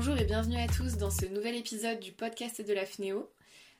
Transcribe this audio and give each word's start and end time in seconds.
Bonjour 0.00 0.16
et 0.16 0.24
bienvenue 0.24 0.58
à 0.58 0.68
tous 0.68 0.96
dans 0.96 1.10
ce 1.10 1.26
nouvel 1.26 1.56
épisode 1.56 1.98
du 1.98 2.12
podcast 2.12 2.64
de 2.64 2.72
la 2.72 2.86
FNEO. 2.86 3.28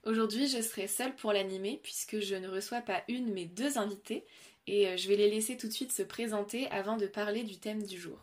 Aujourd'hui, 0.04 0.48
je 0.48 0.61
serai 0.61 0.88
seule 0.88 1.14
pour 1.14 1.32
l'animer 1.32 1.79
puisque 1.80 2.18
je 2.18 2.34
ne 2.34 2.48
reçois 2.48 2.80
pas 2.80 3.04
une 3.06 3.32
mais 3.32 3.45
deux 3.45 3.79
invités 3.79 4.27
et 4.66 4.89
euh, 4.89 4.96
je 4.96 5.07
vais 5.07 5.14
les 5.14 5.30
laisser 5.30 5.57
tout 5.57 5.68
de 5.68 5.73
suite 5.73 5.93
se 5.93 6.02
présenter 6.02 6.68
avant 6.73 6.96
de 6.96 7.07
parler 7.07 7.45
du 7.45 7.59
thème 7.59 7.84
du 7.84 8.00
jour. 8.00 8.18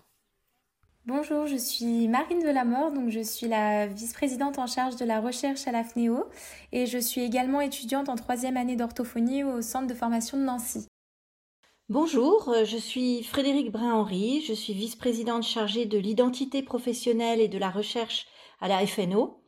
Bonjour, 1.05 1.47
je 1.47 1.55
suis 1.55 2.09
Marine 2.09 2.43
Delamore, 2.43 2.91
donc 2.91 3.11
je 3.11 3.21
suis 3.21 3.47
la 3.47 3.88
vice-présidente 3.88 4.59
en 4.59 4.68
charge 4.68 4.98
de 4.98 5.05
la 5.05 5.21
recherche 5.21 5.66
à 5.66 5.71
la 5.71 5.86
FNEO 5.86 6.25
et 6.73 6.88
je 6.88 6.98
suis 6.98 7.21
également 7.21 7.62
étudiante 7.62 8.09
en 8.09 8.18
troisième 8.18 8.57
année 8.57 8.75
d'orthophonie 8.75 9.46
au 9.46 9.62
centre 9.62 9.88
de 9.88 9.93
formation 9.93 10.38
de 10.38 10.43
Nancy. 10.43 10.86
Bonjour, 11.89 12.49
euh, 12.49 12.65
je 12.65 12.77
suis 12.77 13.21
Frédéric 13.21 13.71
Brun-Henri, 13.71 14.41
je 14.41 14.54
suis 14.54 14.73
vice-présidente 14.73 15.43
chargée 15.43 15.86
de 15.86 16.00
l'identité 16.00 16.64
professionnelle 16.64 17.39
et 17.39 17.47
de 17.47 17.60
la 17.60 17.69
recherche 17.69 18.25
à 18.60 18.68
la 18.68 18.83
FNO. 18.87 19.39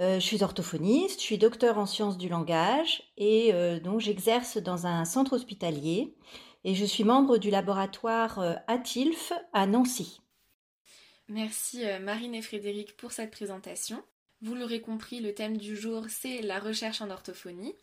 Euh, 0.00 0.18
je 0.18 0.26
suis 0.26 0.42
orthophoniste, 0.42 1.20
je 1.20 1.24
suis 1.24 1.38
docteur 1.38 1.78
en 1.78 1.86
sciences 1.86 2.18
du 2.18 2.28
langage 2.28 3.04
et 3.16 3.54
euh, 3.54 3.78
donc 3.78 4.00
j'exerce 4.00 4.56
dans 4.56 4.88
un 4.88 5.04
centre 5.04 5.34
hospitalier 5.34 6.16
et 6.64 6.74
je 6.74 6.84
suis 6.84 7.04
membre 7.04 7.38
du 7.38 7.48
laboratoire 7.48 8.40
ATILF 8.66 9.32
à 9.52 9.68
Nancy. 9.68 10.20
Merci 11.28 11.84
Marine 12.02 12.34
et 12.34 12.42
Frédéric 12.42 12.96
pour 12.96 13.12
cette 13.12 13.30
présentation. 13.30 14.02
Vous 14.42 14.56
l'aurez 14.56 14.80
compris, 14.80 15.20
le 15.20 15.32
thème 15.32 15.56
du 15.56 15.76
jour 15.76 16.06
c'est 16.08 16.42
la 16.42 16.58
recherche 16.58 17.00
en 17.02 17.10
orthophonie. 17.10 17.76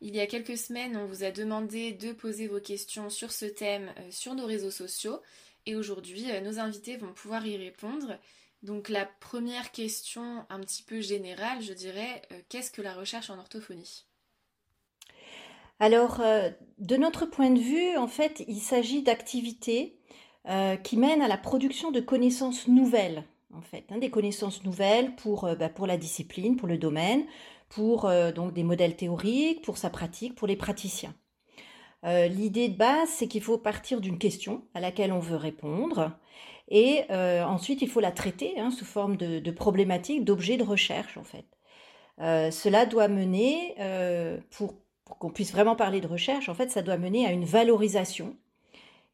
Il 0.00 0.14
y 0.14 0.20
a 0.20 0.26
quelques 0.28 0.56
semaines, 0.56 0.96
on 0.96 1.06
vous 1.06 1.24
a 1.24 1.32
demandé 1.32 1.92
de 1.92 2.12
poser 2.12 2.46
vos 2.46 2.60
questions 2.60 3.10
sur 3.10 3.32
ce 3.32 3.46
thème 3.46 3.90
euh, 3.98 4.02
sur 4.10 4.34
nos 4.34 4.46
réseaux 4.46 4.70
sociaux 4.70 5.20
et 5.66 5.74
aujourd'hui, 5.74 6.30
euh, 6.30 6.40
nos 6.40 6.60
invités 6.60 6.96
vont 6.96 7.12
pouvoir 7.12 7.44
y 7.44 7.56
répondre. 7.56 8.16
Donc 8.62 8.88
la 8.88 9.06
première 9.06 9.72
question 9.72 10.44
un 10.50 10.60
petit 10.60 10.84
peu 10.84 11.00
générale, 11.00 11.62
je 11.62 11.72
dirais, 11.72 12.22
euh, 12.30 12.38
qu'est-ce 12.48 12.70
que 12.70 12.80
la 12.80 12.94
recherche 12.94 13.28
en 13.30 13.38
orthophonie? 13.38 14.04
Alors, 15.80 16.20
de 16.78 16.96
notre 16.96 17.24
point 17.24 17.50
de 17.50 17.60
vue, 17.60 17.96
en 17.96 18.08
fait, 18.08 18.42
il 18.48 18.58
s'agit 18.58 19.04
d'activités 19.04 19.96
qui 20.82 20.96
mènent 20.96 21.22
à 21.22 21.28
la 21.28 21.36
production 21.36 21.92
de 21.92 22.00
connaissances 22.00 22.66
nouvelles, 22.66 23.22
en 23.54 23.60
fait, 23.60 23.84
hein, 23.90 23.98
des 23.98 24.10
connaissances 24.10 24.64
nouvelles 24.64 25.14
bah, 25.56 25.68
pour 25.68 25.86
la 25.86 25.96
discipline, 25.96 26.56
pour 26.56 26.66
le 26.66 26.78
domaine, 26.78 27.24
pour 27.68 28.06
euh, 28.06 28.32
donc 28.32 28.52
des 28.52 28.62
modèles 28.62 28.96
théoriques, 28.96 29.62
pour 29.62 29.78
sa 29.78 29.90
pratique, 29.90 30.34
pour 30.34 30.48
les 30.48 30.56
praticiens. 30.56 31.14
Euh, 32.04 32.28
l'idée 32.28 32.68
de 32.68 32.76
base, 32.76 33.08
c'est 33.08 33.26
qu'il 33.26 33.42
faut 33.42 33.58
partir 33.58 34.00
d'une 34.00 34.18
question 34.18 34.62
à 34.74 34.80
laquelle 34.80 35.12
on 35.12 35.18
veut 35.18 35.36
répondre, 35.36 36.12
et 36.68 37.04
euh, 37.10 37.42
ensuite 37.44 37.82
il 37.82 37.88
faut 37.88 38.00
la 38.00 38.12
traiter 38.12 38.58
hein, 38.58 38.70
sous 38.70 38.84
forme 38.84 39.16
de, 39.16 39.50
problématiques, 39.50 40.24
d'objets 40.24 40.56
de 40.56 40.64
recherche 40.64 41.16
en 41.16 41.24
fait. 41.24 41.46
cela 42.52 42.86
doit 42.86 43.08
mener, 43.08 43.74
pour, 44.50 44.74
pour 45.04 45.18
qu'on 45.18 45.30
puisse 45.30 45.52
vraiment 45.52 45.76
parler 45.76 46.00
de 46.00 46.06
recherche, 46.06 46.48
en 46.48 46.54
fait, 46.54 46.70
ça 46.70 46.82
doit 46.82 46.98
mener 46.98 47.26
à 47.26 47.32
une 47.32 47.44
valorisation 47.44 48.36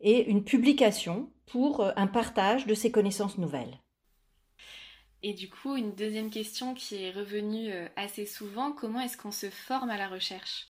et 0.01 0.29
une 0.29 0.45
publication 0.45 1.31
pour 1.47 1.85
un 1.97 2.07
partage 2.07 2.67
de 2.67 2.75
ces 2.75 2.91
connaissances 2.91 3.39
nouvelles. 3.39 3.79
Et 5.27 5.33
du 5.33 5.48
coup, 5.48 5.75
une 5.75 5.92
deuxième 5.92 6.28
question 6.28 6.75
qui 6.75 7.03
est 7.03 7.11
revenue 7.11 7.72
euh, 7.72 7.89
assez 7.97 8.27
souvent, 8.27 8.72
comment 8.72 9.00
est-ce 9.00 9.17
qu'on 9.17 9.30
se 9.30 9.48
forme 9.48 9.89
à 9.89 9.97
la 9.97 10.06
recherche? 10.06 10.69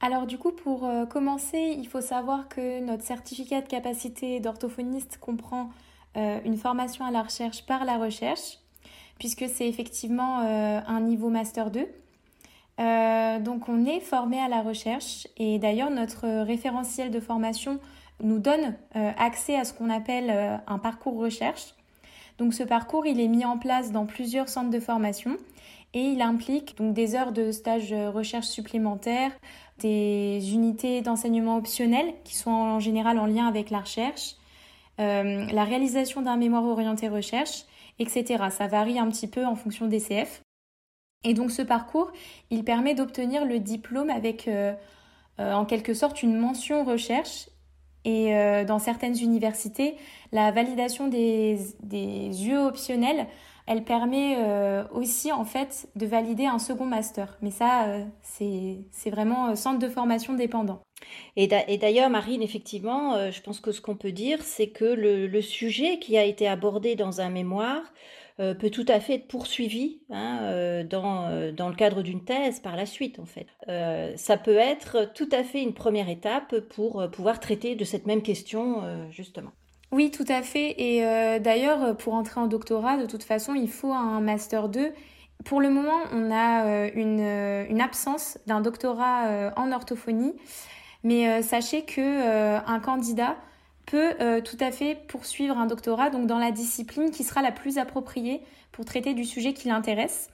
Alors 0.00 0.26
du 0.26 0.38
coup, 0.38 0.52
pour 0.52 0.86
euh, 0.86 1.04
commencer, 1.04 1.76
il 1.76 1.86
faut 1.86 2.00
savoir 2.00 2.48
que 2.48 2.80
notre 2.80 3.04
certificat 3.04 3.60
de 3.60 3.68
capacité 3.68 4.40
d'orthophoniste 4.40 5.18
comprend 5.18 5.68
euh, 6.16 6.40
une 6.46 6.56
formation 6.56 7.04
à 7.04 7.10
la 7.10 7.22
recherche 7.22 7.66
par 7.66 7.84
la 7.84 7.98
recherche, 7.98 8.56
puisque 9.18 9.46
c'est 9.46 9.68
effectivement 9.68 10.38
un 10.38 11.00
niveau 11.00 11.28
Master 11.28 11.70
2. 11.70 11.80
donc 13.44 13.68
on 13.68 13.84
est 13.84 14.00
formé 14.00 14.40
à 14.40 14.48
la 14.48 14.62
recherche 14.62 15.28
et 15.36 15.58
d'ailleurs 15.58 15.90
notre 15.90 16.26
référentiel 16.42 17.10
de 17.10 17.20
formation 17.20 17.78
nous 18.20 18.40
donne 18.40 18.76
accès 18.94 19.56
à 19.56 19.64
ce 19.64 19.74
qu'on 19.74 19.90
appelle 19.90 20.60
un 20.66 20.78
parcours 20.78 21.18
recherche. 21.18 21.74
Donc 22.38 22.54
ce 22.54 22.62
parcours, 22.62 23.06
il 23.06 23.20
est 23.20 23.28
mis 23.28 23.44
en 23.44 23.58
place 23.58 23.92
dans 23.92 24.06
plusieurs 24.06 24.48
centres 24.48 24.70
de 24.70 24.80
formation 24.80 25.36
et 25.94 26.00
il 26.00 26.22
implique 26.22 26.76
donc 26.78 26.94
des 26.94 27.14
heures 27.14 27.32
de 27.32 27.52
stage 27.52 27.92
recherche 27.92 28.46
supplémentaires, 28.46 29.32
des 29.78 30.52
unités 30.52 31.02
d'enseignement 31.02 31.56
optionnelles 31.56 32.14
qui 32.24 32.36
sont 32.36 32.50
en 32.50 32.80
général 32.80 33.18
en 33.18 33.26
lien 33.26 33.46
avec 33.46 33.70
la 33.70 33.80
recherche, 33.80 34.36
euh, 35.00 35.46
la 35.46 35.64
réalisation 35.64 36.22
d'un 36.22 36.36
mémoire 36.36 36.64
orienté 36.64 37.08
recherche, 37.08 37.64
etc. 37.98 38.44
Ça 38.50 38.66
varie 38.66 38.98
un 38.98 39.08
petit 39.08 39.26
peu 39.26 39.44
en 39.44 39.56
fonction 39.56 39.86
des 39.86 40.00
CF. 40.00 40.42
Et 41.24 41.34
donc 41.34 41.50
ce 41.50 41.62
parcours, 41.62 42.10
il 42.50 42.64
permet 42.64 42.94
d'obtenir 42.94 43.44
le 43.44 43.58
diplôme 43.58 44.10
avec 44.10 44.48
euh, 44.48 44.74
euh, 45.40 45.52
en 45.52 45.64
quelque 45.64 45.94
sorte 45.94 46.22
une 46.22 46.36
mention 46.36 46.84
recherche 46.84 47.48
et 48.04 48.34
euh, 48.34 48.64
dans 48.64 48.78
certaines 48.78 49.16
universités, 49.18 49.96
la 50.32 50.50
validation 50.50 51.08
des, 51.08 51.58
des 51.82 51.98
yeux 51.98 52.58
optionnels, 52.58 53.26
elle 53.66 53.84
permet 53.84 54.36
euh, 54.38 54.84
aussi 54.92 55.30
en 55.30 55.44
fait 55.44 55.88
de 55.94 56.04
valider 56.06 56.46
un 56.46 56.58
second 56.58 56.84
master. 56.84 57.38
Mais 57.42 57.52
ça, 57.52 57.86
euh, 57.86 58.04
c'est 58.92 59.10
vraiment 59.10 59.54
centre 59.54 59.78
de 59.78 59.88
formation 59.88 60.34
dépendant. 60.34 60.82
Et 61.36 61.48
d'ailleurs, 61.48 62.10
Marine, 62.10 62.42
effectivement, 62.42 63.30
je 63.30 63.40
pense 63.40 63.58
que 63.58 63.72
ce 63.72 63.80
qu'on 63.80 63.96
peut 63.96 64.12
dire, 64.12 64.40
c'est 64.42 64.68
que 64.68 64.84
le, 64.84 65.40
sujet 65.40 65.98
qui 65.98 66.16
a 66.16 66.24
été 66.24 66.46
abordé 66.46 66.94
dans 66.94 67.20
un 67.20 67.28
mémoire 67.28 67.82
euh, 68.40 68.54
peut 68.54 68.70
tout 68.70 68.86
à 68.88 68.98
fait 68.98 69.14
être 69.14 69.28
poursuivi 69.28 70.00
hein, 70.10 70.38
euh, 70.42 70.84
dans, 70.84 71.26
euh, 71.26 71.52
dans, 71.52 71.68
le 71.68 71.74
cadre 71.74 72.02
d'une 72.02 72.24
thèse 72.24 72.60
par 72.60 72.76
la 72.76 72.86
suite, 72.86 73.18
en 73.18 73.26
fait. 73.26 73.46
ça 74.16 74.36
peut 74.38 74.56
être 74.56 75.12
tout 75.14 75.28
à 75.32 75.44
fait 75.44 75.62
une 75.62 75.74
première 75.74 76.08
étape 76.08 76.58
pour 76.60 77.10
pouvoir 77.10 77.40
traiter 77.40 77.74
de 77.74 77.84
cette 77.84 78.06
même 78.06 78.22
question, 78.22 78.82
justement. 79.10 79.50
Oui, 79.90 80.10
tout 80.10 80.24
à 80.28 80.42
fait. 80.42 80.74
Et 80.78 81.00
d'ailleurs, 81.40 81.96
pour 81.96 82.14
entrer 82.14 82.40
en 82.40 82.46
doctorat, 82.46 82.96
de 82.96 83.06
toute 83.06 83.22
façon, 83.22 83.54
il 83.54 83.68
faut 83.68 83.92
un 83.92 84.20
master 84.20 84.68
2. 84.68 84.92
Pour 85.44 85.60
le 85.60 85.70
moment, 85.70 86.00
on 86.12 86.30
a 86.30 86.88
une, 86.94 87.20
une 87.20 87.80
absence 87.80 88.38
d'un 88.46 88.60
doctorat 88.60 89.52
en 89.56 89.72
orthophonie, 89.72 90.34
mais 91.02 91.42
sachez 91.42 91.82
que 91.82 92.58
un 92.66 92.80
candidat 92.80 93.36
peut 93.86 94.14
euh, 94.20 94.40
tout 94.40 94.56
à 94.60 94.70
fait 94.70 94.94
poursuivre 95.08 95.58
un 95.58 95.66
doctorat 95.66 96.10
donc 96.10 96.26
dans 96.26 96.38
la 96.38 96.50
discipline 96.50 97.10
qui 97.10 97.24
sera 97.24 97.42
la 97.42 97.52
plus 97.52 97.78
appropriée 97.78 98.40
pour 98.70 98.84
traiter 98.84 99.14
du 99.14 99.24
sujet 99.24 99.52
qui 99.52 99.68
l'intéresse. 99.68 100.28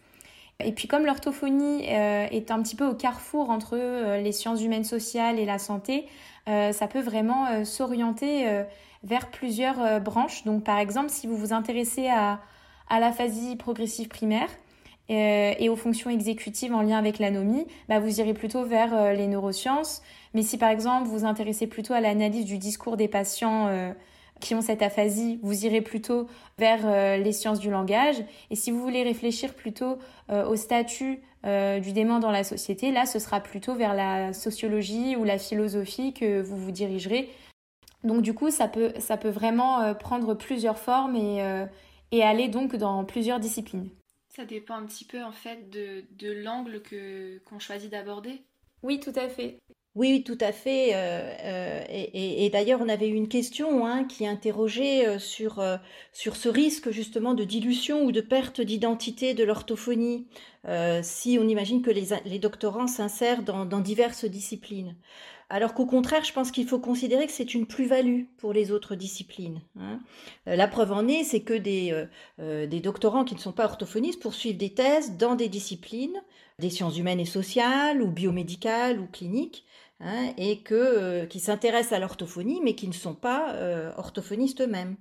Et 0.60 0.72
puis 0.72 0.88
comme 0.88 1.06
l'orthophonie 1.06 1.84
euh, 1.88 2.26
est 2.30 2.50
un 2.50 2.62
petit 2.62 2.76
peu 2.76 2.86
au 2.86 2.94
carrefour 2.94 3.50
entre 3.50 3.76
euh, 3.76 4.20
les 4.20 4.32
sciences 4.32 4.62
humaines 4.62 4.84
sociales 4.84 5.38
et 5.38 5.44
la 5.44 5.58
santé, 5.58 6.06
ça 6.46 6.86
peut 6.86 7.02
vraiment 7.02 7.62
s'orienter 7.66 8.64
vers 9.04 9.30
plusieurs 9.30 10.00
branches. 10.00 10.44
Donc 10.44 10.64
par 10.64 10.78
exemple, 10.78 11.10
si 11.10 11.26
vous 11.26 11.36
vous 11.36 11.52
intéressez 11.52 12.08
à, 12.08 12.40
à 12.88 13.00
l'aphasie 13.00 13.54
progressive 13.54 14.08
primaire, 14.08 14.48
et 15.08 15.68
aux 15.68 15.76
fonctions 15.76 16.10
exécutives 16.10 16.74
en 16.74 16.82
lien 16.82 16.98
avec 16.98 17.18
l'anomie, 17.18 17.66
bah 17.88 17.98
vous 17.98 18.20
irez 18.20 18.34
plutôt 18.34 18.64
vers 18.64 19.14
les 19.14 19.26
neurosciences, 19.26 20.02
mais 20.34 20.42
si 20.42 20.58
par 20.58 20.70
exemple 20.70 21.06
vous 21.06 21.20
vous 21.20 21.24
intéressez 21.24 21.66
plutôt 21.66 21.94
à 21.94 22.00
l'analyse 22.00 22.44
du 22.44 22.58
discours 22.58 22.96
des 22.96 23.08
patients 23.08 23.66
euh, 23.68 23.92
qui 24.40 24.54
ont 24.54 24.60
cette 24.60 24.82
aphasie, 24.82 25.38
vous 25.42 25.66
irez 25.66 25.80
plutôt 25.80 26.28
vers 26.58 26.80
euh, 26.84 27.16
les 27.16 27.32
sciences 27.32 27.60
du 27.60 27.70
langage. 27.70 28.16
Et 28.50 28.56
si 28.56 28.70
vous 28.70 28.80
voulez 28.80 29.02
réfléchir 29.02 29.54
plutôt 29.54 29.98
euh, 30.30 30.46
au 30.46 30.56
statut 30.56 31.20
du 31.44 31.92
dément 31.92 32.18
dans 32.18 32.32
la 32.32 32.42
société, 32.42 32.90
là 32.90 33.06
ce 33.06 33.20
sera 33.20 33.40
plutôt 33.40 33.74
vers 33.74 33.94
la 33.94 34.32
sociologie 34.32 35.14
ou 35.16 35.22
la 35.22 35.38
philosophie 35.38 36.12
que 36.12 36.42
vous 36.42 36.56
vous 36.56 36.72
dirigerez. 36.72 37.30
Donc 38.02 38.22
du 38.22 38.34
coup, 38.34 38.50
ça 38.50 38.66
peut, 38.66 38.92
ça 38.98 39.16
peut 39.16 39.30
vraiment 39.30 39.94
prendre 39.94 40.34
plusieurs 40.34 40.78
formes 40.78 41.14
et, 41.14 41.40
et 42.10 42.22
aller 42.24 42.48
donc 42.48 42.74
dans 42.74 43.04
plusieurs 43.04 43.38
disciplines. 43.38 43.88
Ça 44.38 44.44
dépend 44.44 44.76
un 44.76 44.86
petit 44.86 45.04
peu 45.04 45.20
en 45.24 45.32
fait 45.32 45.68
de, 45.68 46.04
de 46.12 46.30
l'angle 46.30 46.80
que 46.80 47.38
qu'on 47.38 47.58
choisit 47.58 47.90
d'aborder. 47.90 48.44
Oui, 48.84 49.00
tout 49.00 49.12
à 49.16 49.28
fait. 49.28 49.58
Oui, 49.96 50.22
tout 50.22 50.38
à 50.40 50.52
fait. 50.52 50.94
Euh, 50.94 51.34
euh, 51.44 51.84
et, 51.88 52.48
d'ailleurs, 52.50 52.80
on 52.80 52.88
avait 52.88 53.08
eu 53.08 53.14
une 53.14 53.26
question 53.26 53.84
hein, 53.84 54.04
qui 54.04 54.28
interrogeait 54.28 55.08
euh, 55.08 55.18
sur, 55.18 55.60
sur 56.12 56.36
ce 56.36 56.48
risque 56.48 56.92
justement 56.92 57.34
de 57.34 57.42
dilution 57.42 58.04
ou 58.04 58.12
de 58.12 58.20
perte 58.20 58.60
d'identité 58.60 59.34
de 59.34 59.42
l'orthophonie, 59.42 60.28
si 61.02 61.36
on 61.40 61.48
imagine 61.48 61.82
que 61.82 61.90
les, 61.90 62.10
les 62.24 62.38
doctorants 62.38 62.86
s'insèrent 62.86 63.42
dans, 63.42 63.80
diverses 63.80 64.24
disciplines. 64.24 64.94
Alors 65.50 65.72
qu'au 65.72 65.86
contraire, 65.86 66.24
je 66.24 66.32
pense 66.32 66.50
qu'il 66.50 66.66
faut 66.66 66.78
considérer 66.78 67.26
que 67.26 67.32
c'est 67.32 67.54
une 67.54 67.66
plus-value 67.66 68.24
pour 68.36 68.52
les 68.52 68.70
autres 68.70 68.94
disciplines. 68.94 69.62
Hein. 69.80 70.00
La 70.44 70.68
preuve 70.68 70.92
en 70.92 71.08
est, 71.08 71.24
c'est 71.24 71.40
que 71.40 71.54
des, 71.54 72.06
des 72.38 72.80
doctorants 72.80 73.24
qui 73.24 73.34
ne 73.34 73.40
sont 73.40 73.52
pas 73.52 73.64
orthophonistes 73.64 74.20
poursuivent 74.20 74.58
des 74.58 74.74
thèses 74.74 75.16
dans 75.16 75.36
des 75.36 75.48
disciplines, 75.48 76.22
des 76.58 76.68
sciences 76.68 76.98
humaines 76.98 77.20
et 77.20 77.24
sociales, 77.24 78.02
ou 78.02 78.10
biomédicales, 78.10 79.00
ou 79.00 79.06
cliniques, 79.06 79.64
Hein, 80.00 80.32
et 80.36 80.60
que, 80.62 80.74
euh, 80.74 81.26
qui 81.26 81.40
s'intéressent 81.40 81.92
à 81.92 81.98
l'orthophonie, 81.98 82.60
mais 82.62 82.76
qui 82.76 82.86
ne 82.86 82.92
sont 82.92 83.14
pas 83.14 83.54
euh, 83.54 83.92
orthophonistes 83.96 84.60
eux-mêmes. 84.60 84.96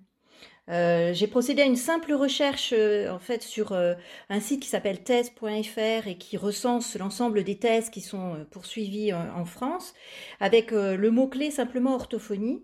Euh, 0.69 1.13
j'ai 1.13 1.27
procédé 1.27 1.61
à 1.61 1.65
une 1.65 1.77
simple 1.77 2.13
recherche 2.13 2.73
euh, 2.75 3.09
en 3.09 3.19
fait 3.19 3.41
sur 3.41 3.71
euh, 3.71 3.93
un 4.29 4.41
site 4.41 4.61
qui 4.61 4.67
s'appelle 4.67 5.01
thèse.fr 5.01 6.07
et 6.07 6.17
qui 6.17 6.35
recense 6.35 6.97
l'ensemble 6.97 7.43
des 7.45 7.57
thèses 7.57 7.89
qui 7.89 8.01
sont 8.01 8.45
poursuivies 8.51 9.13
en 9.13 9.45
France 9.45 9.93
avec 10.39 10.71
le 10.71 11.09
mot-clé 11.09 11.51
simplement 11.51 11.95
orthophonie. 11.95 12.63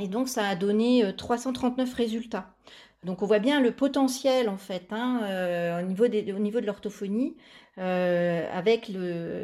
Et 0.00 0.08
donc 0.08 0.28
ça 0.28 0.46
a 0.46 0.54
donné 0.54 1.12
339 1.16 1.92
résultats. 1.94 2.54
Donc 3.04 3.22
on 3.22 3.26
voit 3.26 3.40
bien 3.40 3.60
le 3.60 3.72
potentiel 3.72 4.48
en 4.48 4.58
fait 4.58 4.86
hein, 4.92 5.80
au, 5.80 5.82
niveau 5.82 6.04
au 6.04 6.38
niveau 6.38 6.60
de 6.60 6.66
l'orthophonie. 6.66 7.34
Euh, 7.78 8.46
avec 8.52 8.92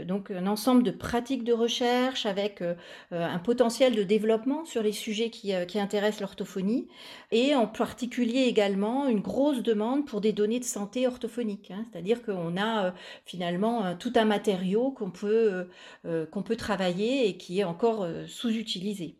donc 0.07 0.31
un 0.31 0.47
ensemble 0.47 0.83
de 0.83 0.91
pratiques 0.91 1.45
de 1.45 1.55
recherche, 1.55 2.27
avec 2.27 2.61
euh, 2.61 2.75
un 3.11 3.39
potentiel 3.39 3.95
de 3.95 4.03
développement 4.03 4.67
sur 4.67 4.83
les 4.83 4.93
sujets 4.93 5.31
qui, 5.31 5.55
euh, 5.55 5.65
intéressent 5.77 6.21
l'orthophonie, 6.21 6.89
et 7.33 7.55
en 7.55 7.67
particulier 7.67 8.41
également 8.41 9.07
une 9.09 9.21
grosse 9.21 9.63
demande 9.63 10.07
pour 10.07 10.21
des 10.21 10.33
données 10.33 10.61
de 10.61 10.65
santé 10.65 11.07
orthophonique. 11.07 11.71
Hein, 11.71 11.87
C'est-à-dire 11.91 12.23
qu'on 12.23 12.59
a 12.59 12.93
finalement 13.25 13.97
tout 13.97 14.13
un 14.17 14.25
matériau 14.25 14.91
qu'on 14.91 15.11
peut, 15.11 15.69
qu'on 16.05 16.43
peut 16.43 16.57
travailler 16.57 17.29
et 17.29 17.37
qui 17.37 17.61
est 17.61 17.65
encore 17.65 18.07
sous-utilisé. 18.27 19.15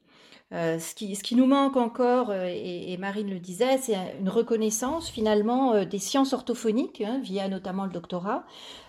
Euh, 0.53 0.79
ce, 0.79 0.95
qui, 0.95 1.15
ce, 1.15 1.23
qui, 1.23 1.35
nous 1.35 1.45
manque 1.45 1.77
encore, 1.77 2.33
et, 2.33 2.93
et, 2.93 2.97
Marine 2.97 3.29
le 3.29 3.39
disait, 3.39 3.77
c'est 3.77 3.97
une 4.19 4.31
reconnaissance 4.31 5.11
finalement 5.11 5.85
des 5.85 5.99
sciences 5.99 6.33
orthophoniques, 6.33 7.03
hein, 7.03 7.21
via 7.23 7.49
notamment 7.49 7.85
le 7.85 7.93
doctorat, 7.93 8.47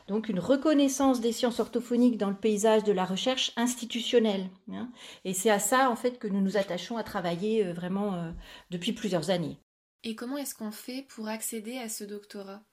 donc 0.09 0.27
une 0.27 0.39
reconnaissance 0.39 1.21
des 1.21 1.31
sciences 1.31 1.59
orthophoniques 1.59 2.17
dans 2.17 2.31
le 2.31 2.35
paysage 2.35 2.83
de 2.83 2.91
la 2.91 3.05
recherche 3.05 3.53
institutionnelle. 3.55 4.49
Hein. 4.73 4.89
Et 5.23 5.35
c'est 5.35 5.51
à 5.51 5.59
ça 5.59 5.91
en 5.91 5.95
fait 5.95 6.17
que 6.17 6.27
nous 6.27 6.41
nous 6.41 6.57
attachons 6.57 6.97
à 6.97 7.03
travailler 7.03 7.63
euh, 7.63 7.73
vraiment 7.73 8.15
euh, 8.15 8.31
depuis 8.71 8.91
plusieurs 8.91 9.29
années. 9.29 9.59
Et 10.03 10.15
comment 10.15 10.37
est-ce 10.37 10.55
qu'on 10.55 10.71
fait 10.71 11.05
pour 11.09 11.27
accéder 11.27 11.77
à 11.77 11.89
ce 11.89 12.03
doctorat? 12.03 12.63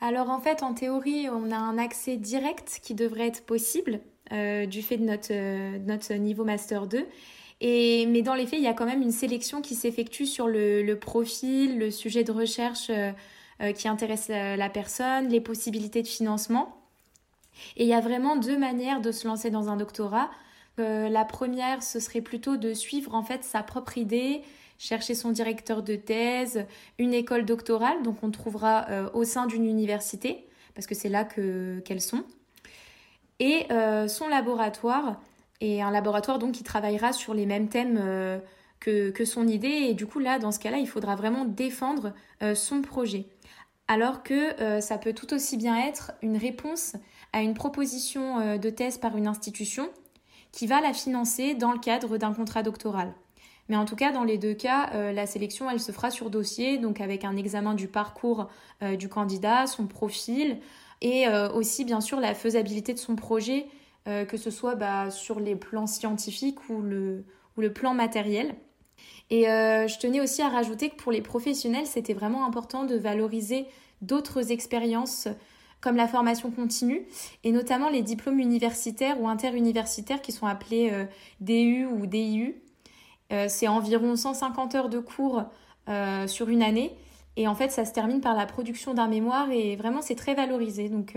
Alors 0.00 0.28
en 0.30 0.40
fait, 0.40 0.64
en 0.64 0.74
théorie, 0.74 1.28
on 1.30 1.52
a 1.52 1.56
un 1.56 1.78
accès 1.78 2.16
direct 2.16 2.80
qui 2.82 2.94
devrait 2.94 3.28
être 3.28 3.46
possible 3.46 4.00
euh, 4.32 4.66
du 4.66 4.82
fait 4.82 4.96
de 4.96 5.04
notre, 5.04 5.78
notre 5.86 6.14
niveau 6.14 6.44
Master 6.44 6.88
2. 6.88 7.06
Mais 7.62 8.22
dans 8.22 8.34
les 8.34 8.46
faits, 8.46 8.58
il 8.58 8.64
y 8.64 8.68
a 8.68 8.74
quand 8.74 8.86
même 8.86 9.02
une 9.02 9.12
sélection 9.12 9.62
qui 9.62 9.74
s'effectue 9.74 10.26
sur 10.26 10.48
le, 10.48 10.94
profil, 10.94 11.78
le 11.78 11.90
sujet 11.90 12.24
de 12.24 12.32
recherche 12.32 12.90
euh, 13.62 13.72
qui 13.72 13.86
intéresse 13.86 14.28
la, 14.28 14.68
personne, 14.68 15.28
les 15.28 15.40
possibilités 15.40 16.02
de 16.02 16.08
financement. 16.08 16.76
Et 17.76 17.84
il 17.84 17.88
y 17.88 17.94
a 17.94 18.00
vraiment 18.00 18.34
deux 18.34 18.58
manières 18.58 19.00
de 19.00 19.12
se 19.12 19.28
lancer 19.28 19.50
dans 19.50 19.68
un 19.68 19.76
doctorat. 19.76 20.30
Euh, 20.80 21.08
la 21.08 21.24
première, 21.24 21.82
ce 21.82 22.00
serait 22.00 22.22
plutôt 22.22 22.56
de 22.56 22.74
suivre 22.74 23.14
en 23.14 23.22
fait 23.22 23.44
sa 23.44 23.62
propre 23.62 23.98
idée, 23.98 24.42
chercher 24.78 25.14
son 25.14 25.30
directeur 25.30 25.84
de 25.84 25.94
thèse, 25.94 26.66
une 26.98 27.14
école 27.14 27.44
doctorale, 27.44 28.02
donc 28.02 28.16
on 28.22 28.32
trouvera 28.32 28.86
euh, 28.90 29.08
au 29.14 29.22
sein 29.22 29.46
d'une 29.46 29.66
université, 29.66 30.48
parce 30.74 30.88
que 30.88 30.96
c'est 30.96 31.10
là 31.10 31.24
que, 31.24 31.78
qu'elles 31.84 32.00
sont, 32.00 32.24
et 33.38 33.66
son 34.06 34.28
laboratoire, 34.28 35.20
et 35.62 35.80
un 35.80 35.90
laboratoire 35.90 36.38
donc 36.38 36.52
qui 36.52 36.62
travaillera 36.62 37.12
sur 37.14 37.32
les 37.32 37.46
mêmes 37.46 37.68
thèmes 37.68 37.96
que, 38.80 39.10
que, 39.10 39.24
son 39.24 39.48
idée, 39.48 39.68
et 39.68 39.94
du 39.94 40.06
coup 40.06 40.18
là, 40.18 40.38
dans 40.38 40.52
ce 40.52 40.58
cas-là, 40.58 40.78
il 40.78 40.88
faudra 40.88 41.16
vraiment 41.16 41.44
défendre 41.44 42.12
son 42.54 42.82
projet 42.82 43.26
alors 43.88 44.22
que 44.22 44.60
euh, 44.62 44.80
ça 44.80 44.96
peut 44.96 45.12
tout 45.12 45.34
aussi 45.34 45.58
bien 45.58 45.76
être 45.86 46.12
une 46.22 46.36
réponse 46.38 46.94
à 47.34 47.42
une 47.42 47.52
proposition 47.52 48.40
euh, 48.40 48.56
de 48.56 48.70
thèse 48.70 48.96
par 48.96 49.16
une 49.18 49.26
institution 49.26 49.90
qui 50.50 50.66
va 50.66 50.80
la 50.80 50.94
financer 50.94 51.54
dans 51.54 51.72
le 51.72 51.78
cadre 51.78 52.16
d'un 52.16 52.32
contrat 52.32 52.62
doctoral. 52.62 53.12
Mais 53.68 53.76
en 53.76 53.84
tout 53.84 53.96
cas, 53.96 54.10
dans 54.10 54.24
les 54.24 54.38
deux 54.38 54.54
cas, 54.54 54.90
euh, 54.94 55.12
la 55.12 55.26
sélection, 55.26 55.70
elle 55.70 55.80
se 55.80 55.92
fera 55.92 56.10
sur 56.10 56.30
dossier, 56.30 56.78
donc 56.78 57.02
avec 57.02 57.24
un 57.24 57.36
examen 57.36 57.74
du 57.74 57.86
parcours 57.86 58.48
du 58.98 59.08
candidat, 59.08 59.68
son 59.68 59.86
profil, 59.86 60.58
et 61.00 61.28
aussi 61.54 61.84
bien 61.84 62.00
sûr 62.00 62.18
la 62.18 62.34
faisabilité 62.34 62.94
de 62.94 62.98
son 62.98 63.14
projet, 63.14 63.66
que 64.04 64.36
ce 64.36 64.50
soit 64.50 64.74
bah, 64.74 65.10
sur 65.10 65.38
les 65.38 65.54
plans 65.54 65.86
scientifiques 65.86 66.68
ou 66.68 66.82
le, 66.82 67.24
ou 67.56 67.60
le 67.60 67.72
plan 67.72 67.94
matériel. 67.94 68.54
Et 69.30 69.44
je 69.44 69.98
tenais 69.98 70.20
aussi 70.20 70.42
à 70.42 70.48
rajouter 70.48 70.90
que 70.90 70.96
pour 70.96 71.12
les 71.12 71.22
professionnels, 71.22 71.86
c'était 71.86 72.12
vraiment 72.12 72.44
important 72.44 72.84
de 72.84 72.96
valoriser 72.96 73.66
d'autres 74.00 74.50
expériences 74.50 75.28
comme 75.82 75.96
la 75.96 76.08
formation 76.08 76.50
continue 76.50 77.02
et 77.44 77.52
notamment 77.52 77.90
les 77.90 78.02
diplômes 78.02 78.38
universitaires 78.38 79.20
ou 79.20 79.28
interuniversitaires 79.28 80.22
qui 80.22 80.32
sont 80.32 80.46
appelés 80.46 80.90
euh, 80.92 81.04
DU 81.40 81.84
ou 81.86 82.06
DIU. 82.06 82.62
Euh, 83.32 83.46
c'est 83.48 83.68
environ 83.68 84.16
150 84.16 84.74
heures 84.76 84.88
de 84.88 85.00
cours 85.00 85.42
euh, 85.88 86.26
sur 86.26 86.48
une 86.48 86.62
année 86.62 86.96
et 87.36 87.48
en 87.48 87.54
fait 87.54 87.70
ça 87.70 87.84
se 87.84 87.92
termine 87.92 88.20
par 88.20 88.36
la 88.36 88.46
production 88.46 88.94
d'un 88.94 89.08
mémoire 89.08 89.50
et 89.50 89.74
vraiment 89.74 90.02
c'est 90.02 90.14
très 90.14 90.34
valorisé 90.34 90.88
donc 90.88 91.16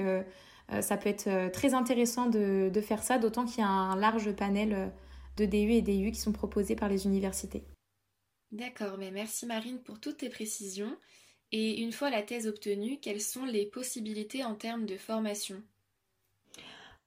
ça 0.82 0.98
peut 0.98 1.10
être 1.10 1.52
très 1.52 1.74
intéressant 1.74 2.28
de, 2.28 2.70
de 2.74 2.82
faire 2.82 3.04
ça 3.04 3.18
d'autant 3.18 3.46
qu'il 3.46 3.60
y 3.60 3.64
a 3.64 3.68
un 3.68 3.96
large 3.96 4.32
panel 4.36 4.92
de 5.38 5.46
DU 5.46 5.74
et 5.74 5.82
DIU 5.82 6.12
qui 6.12 6.20
sont 6.20 6.32
proposés 6.32 6.76
par 6.76 6.90
les 6.90 7.06
universités. 7.06 7.64
D'accord, 8.52 8.98
mais 8.98 9.12
merci 9.12 9.46
Marine 9.46 9.82
pour 9.84 10.00
toutes 10.00 10.18
tes 10.18 10.30
précisions. 10.30 10.98
Et 11.52 11.82
une 11.82 11.92
fois 11.92 12.10
la 12.10 12.22
thèse 12.22 12.48
obtenue, 12.48 13.00
quelles 13.00 13.22
sont 13.22 13.46
les 13.46 13.66
possibilités 13.66 14.44
en 14.44 14.56
termes 14.56 14.86
de 14.86 14.98
formation? 14.98 15.62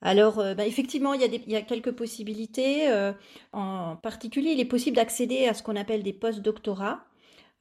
Alors, 0.01 0.39
euh, 0.39 0.55
bah, 0.55 0.67
effectivement, 0.67 1.13
il 1.15 1.23
y, 1.49 1.57
a 1.57 1.63
quelques 1.63 1.91
possibilités. 1.91 2.89
Euh, 2.89 3.13
en 3.53 3.97
particulier, 3.97 4.53
il 4.53 4.61
est 4.61 4.65
possible 4.65 4.97
d'accéder 4.97 5.47
à 5.47 5.55
ce 5.55 5.63
qu'on 5.63 5.75
appelle 5.75 6.05
des 6.05 6.13
post-doctorats. 6.13 7.05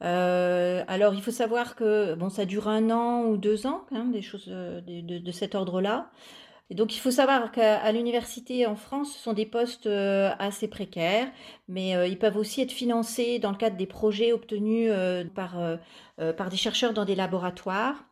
Euh, 0.02 0.84
alors, 0.88 1.14
il 1.14 1.22
faut 1.22 1.30
savoir 1.30 1.74
que 1.74 2.14
bon, 2.14 2.28
ça 2.28 2.44
dure 2.44 2.68
un 2.68 2.90
an 2.90 3.24
ou 3.24 3.36
deux 3.36 3.66
ans, 3.66 3.84
des 4.12 4.22
choses 4.22 4.46
de 4.48 5.32
cet 5.32 5.54
ordre-là. 5.54 6.10
Et 6.70 6.74
donc 6.74 6.94
il 6.94 6.98
faut 6.98 7.10
savoir 7.10 7.50
qu'à 7.50 7.90
l'université 7.92 8.66
en 8.66 8.76
France, 8.76 9.14
ce 9.14 9.18
sont 9.18 9.32
des 9.32 9.46
postes 9.46 9.86
euh, 9.86 10.30
assez 10.38 10.68
précaires, 10.68 11.28
mais 11.66 11.96
euh, 11.96 12.06
ils 12.06 12.18
peuvent 12.18 12.36
aussi 12.36 12.60
être 12.60 12.72
financés 12.72 13.38
dans 13.38 13.50
le 13.50 13.56
cadre 13.56 13.76
des 13.76 13.86
projets 13.86 14.32
obtenus 14.32 14.90
euh, 14.92 15.24
par, 15.34 15.56
par 16.36 16.48
des 16.50 16.56
chercheurs 16.56 16.92
dans 16.92 17.04
des 17.04 17.14
laboratoires. 17.14 18.04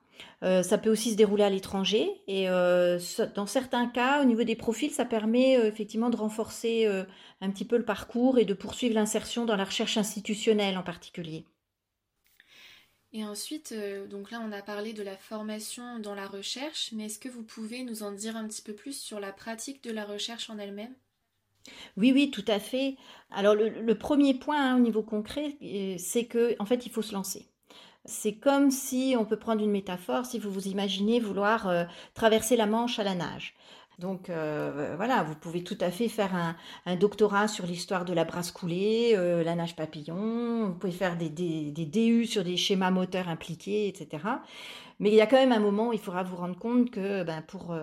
ça 0.42 0.78
peut 0.78 0.90
aussi 0.90 1.12
se 1.12 1.16
dérouler 1.16 1.44
à 1.44 1.50
l'étranger 1.50 2.08
et 2.28 2.46
dans 2.46 3.46
certains 3.46 3.86
cas, 3.88 4.22
au 4.22 4.24
niveau 4.24 4.44
des 4.44 4.56
profils, 4.56 4.90
ça 4.90 5.04
permet 5.04 5.54
effectivement 5.54 6.10
de 6.10 6.16
renforcer 6.16 6.86
un 7.40 7.50
petit 7.50 7.64
peu 7.64 7.76
le 7.76 7.84
parcours 7.84 8.38
et 8.38 8.44
de 8.44 8.54
poursuivre 8.54 8.94
l'insertion 8.94 9.44
dans 9.44 9.56
la 9.56 9.64
recherche 9.64 9.96
institutionnelle 9.98 10.78
en 10.78 10.82
particulier. 10.82 11.44
Et 13.16 13.24
ensuite, 13.24 13.72
euh, 13.72 14.06
donc 14.06 14.30
là, 14.30 14.42
on 14.46 14.52
a 14.52 14.60
parlé 14.60 14.92
de 14.92 15.02
la 15.02 15.16
formation 15.16 15.98
dans 16.00 16.14
la 16.14 16.26
recherche, 16.26 16.90
mais 16.92 17.06
est-ce 17.06 17.18
que 17.18 17.30
vous 17.30 17.42
pouvez 17.42 17.82
nous 17.82 18.02
en 18.02 18.12
dire 18.12 18.36
un 18.36 18.46
petit 18.46 18.60
peu 18.60 18.74
plus 18.74 18.92
sur 18.92 19.20
la 19.20 19.32
pratique 19.32 19.82
de 19.82 19.90
la 19.90 20.04
recherche 20.04 20.50
en 20.50 20.58
elle-même? 20.58 20.92
Oui, 21.96 22.12
oui, 22.12 22.30
tout 22.30 22.44
à 22.46 22.58
fait. 22.58 22.96
Alors 23.30 23.54
le, 23.54 23.94
premier 23.94 24.34
point 24.34 24.60
hein, 24.60 24.76
au 24.76 24.80
niveau 24.80 25.02
concret, 25.02 25.56
euh, 25.62 25.94
c'est 25.98 26.26
que 26.26 26.56
en 26.58 26.66
fait, 26.66 26.84
il 26.84 26.92
faut 26.92 27.00
se 27.00 27.14
lancer. 27.14 27.46
C'est 28.04 28.34
comme 28.34 28.70
si 28.70 29.14
on 29.18 29.24
peut 29.24 29.38
prendre 29.38 29.64
une 29.64 29.70
métaphore, 29.70 30.26
si 30.26 30.38
vous 30.38 30.50
vous 30.50 30.68
imaginez 30.68 31.18
vouloir 31.18 31.68
euh, 31.68 31.84
traverser 32.12 32.54
la 32.54 32.66
Manche 32.66 32.98
à 32.98 33.02
la 33.02 33.14
nage. 33.14 33.54
Donc 33.98 34.28
euh, 34.28 34.92
voilà, 34.96 35.22
vous 35.22 35.34
pouvez 35.34 35.64
tout 35.64 35.78
à 35.80 35.90
fait 35.90 36.08
faire 36.08 36.34
un, 36.84 36.96
doctorat 36.96 37.48
sur 37.48 37.64
l'histoire 37.64 38.04
de 38.04 38.12
la 38.12 38.24
brasse 38.24 38.50
coulée, 38.50 39.14
euh, 39.16 39.42
la 39.42 39.54
nage 39.54 39.74
papillon, 39.74 40.66
vous 40.66 40.74
pouvez 40.74 40.92
faire 40.92 41.16
des, 41.16 41.30
des, 41.30 41.86
DU 41.86 42.26
sur 42.26 42.44
des 42.44 42.58
schémas 42.58 42.90
moteurs 42.90 43.30
impliqués, 43.30 43.88
etc. 43.88 44.22
Mais 45.00 45.08
il 45.10 45.14
y 45.14 45.22
a 45.22 45.26
quand 45.26 45.36
même 45.36 45.52
un 45.52 45.60
moment 45.60 45.88
où 45.88 45.92
il 45.94 45.98
faudra 45.98 46.22
vous 46.22 46.36
rendre 46.36 46.58
compte 46.58 46.90
que 46.90 47.22
ben, 47.22 47.42
pour, 47.42 47.74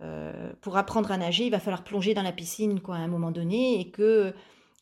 euh, 0.00 0.52
pour 0.62 0.78
apprendre 0.78 1.12
à 1.12 1.18
nager, 1.18 1.44
il 1.44 1.50
va 1.50 1.60
falloir 1.60 1.84
plonger 1.84 2.14
dans 2.14 2.22
la 2.22 2.32
piscine 2.32 2.80
quoi, 2.80 2.96
à 2.96 3.00
un 3.00 3.08
moment 3.08 3.30
donné 3.30 3.78
et 3.78 3.90
que 3.90 4.32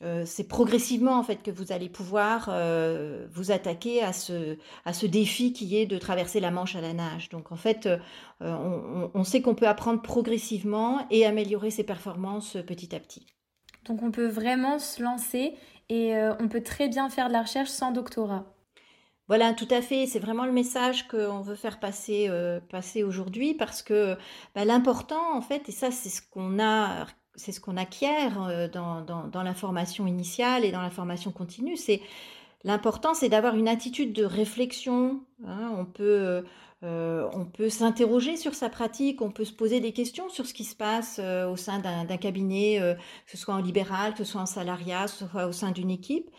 euh, 0.03 0.25
c'est 0.27 0.47
progressivement 0.47 1.19
en 1.19 1.23
fait 1.23 1.43
que 1.43 1.51
vous 1.51 1.73
allez 1.73 1.89
pouvoir 1.89 2.51
euh, 2.51 3.27
vous 3.33 3.51
attaquer 3.51 4.03
à 4.03 4.13
ce, 4.13 4.59
à 4.85 4.93
ce 4.93 5.07
défi 5.07 5.55
qui 5.55 5.79
est 5.79 5.87
de 5.87 5.97
traverser 5.97 6.39
la 6.39 6.51
Manche 6.51 6.77
à 6.77 6.83
la 6.83 6.93
nage. 6.93 7.31
Donc 7.31 7.51
en 7.51 7.57
fait, 7.57 7.87
euh, 7.87 7.99
on, 8.41 9.11
on, 9.15 9.25
sait 9.25 9.41
qu'on 9.41 9.55
peut 9.55 9.67
apprendre 9.67 10.03
progressivement 10.03 11.07
et 11.11 11.25
améliorer 11.25 11.71
ses 11.71 11.83
performances 11.83 12.59
petit 12.67 12.95
à 12.95 13.01
petit. 13.01 13.27
Donc 13.87 14.03
on 14.03 14.11
peut 14.11 14.27
vraiment 14.27 14.79
se 14.79 15.03
lancer 15.03 15.55
et 15.89 16.15
on 16.41 16.49
peut 16.49 16.65
très 16.65 16.89
bien 16.89 17.09
faire 17.09 17.29
de 17.29 17.33
la 17.33 17.43
recherche 17.43 17.69
sans 17.69 17.93
doctorat. 17.93 18.45
Voilà, 19.29 19.55
tout 19.55 19.69
à 19.71 19.81
fait. 19.81 20.07
C'est 20.07 20.19
vraiment 20.19 20.45
le 20.45 20.51
message 20.51 21.07
qu'on 21.07 21.41
veut 21.41 21.55
faire 21.55 21.79
passer, 21.79 22.29
passer 22.69 23.05
aujourd'hui 23.05 23.55
parce 23.55 23.83
que 23.83 24.17
bah, 24.57 24.65
l'important, 24.65 25.37
en 25.37 25.41
fait, 25.41 25.69
et 25.69 25.73
ça, 25.73 25.93
c'est 25.93 26.09
ce 26.09 26.21
qu'on 26.21 26.59
a 26.59 27.07
c'est 27.37 27.53
ce 27.53 27.61
qu'on 27.61 27.77
acquiert 27.77 28.43
euh, 28.43 28.69
dans, 28.69 29.03
dans, 29.03 29.43
la 29.43 29.55
formation 29.55 30.07
initiale 30.07 30.65
et 30.65 30.73
dans 30.73 30.83
la 30.83 30.91
formation 30.91 31.31
continue. 31.31 31.77
C'est 31.77 32.01
l'important, 32.65 33.15
c'est 33.15 33.29
d'avoir 33.29 33.55
une 33.57 33.69
attitude 33.69 34.13
de 34.13 34.25
réflexion. 34.25 35.21
Hein. 35.47 35.73
On 35.77 35.85
peut, 35.85 36.45
euh, 36.83 37.29
on 37.33 37.45
peut 37.45 37.69
s'interroger 37.69 38.37
sur 38.37 38.55
sa 38.55 38.69
pratique, 38.69 39.23
on 39.23 39.31
peut 39.31 39.45
se 39.45 39.53
poser 39.53 39.81
des 39.81 39.93
questions 39.93 40.29
sur 40.29 40.47
ce 40.47 40.55
qui 40.55 40.65
se 40.65 40.75
passe 40.75 41.21
euh, 41.23 41.49
au 41.49 41.57
sein 41.57 41.79
d'un 41.79 42.17
cabinet, 42.17 42.79
que 43.27 43.31
ce 43.31 43.37
soit 43.37 43.55
en 43.55 43.61
libéral, 43.61 44.13
que 44.13 44.19
ce 44.19 44.25
soit 44.25 44.41
en 44.41 44.47
salariat, 44.47 45.05
que 45.05 45.11
ce 45.11 45.27
soit 45.27 45.47
au 45.47 45.53
sein 45.53 45.71
d'une 45.71 45.91
équipe. 45.91 46.31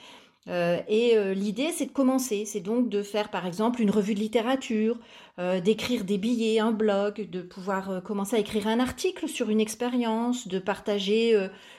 Euh, 0.47 0.79
et 0.87 1.17
euh, 1.17 1.33
l'idée, 1.33 1.71
c'est 1.71 1.87
de 1.87 1.91
commencer. 1.91 2.45
C'est 2.45 2.61
donc 2.61 2.89
de 2.89 3.03
faire, 3.03 3.29
par 3.29 3.45
exemple, 3.45 3.81
une 3.81 3.91
revue 3.91 4.13
de 4.13 4.19
littérature, 4.19 4.97
euh, 5.39 5.59
d'écrire 5.59 6.03
des 6.05 6.17
billets, 6.17 6.59
un 6.59 6.71
blog, 6.71 7.29
de 7.29 7.41
pouvoir 7.41 8.01
commencer 8.03 8.35
à 8.37 8.39
écrire 8.39 8.67
un 8.67 8.79
article 8.79 9.27
sur 9.27 9.49
une 9.49 9.59
expérience, 9.59 10.47
de 10.47 10.59
partager 10.59 11.35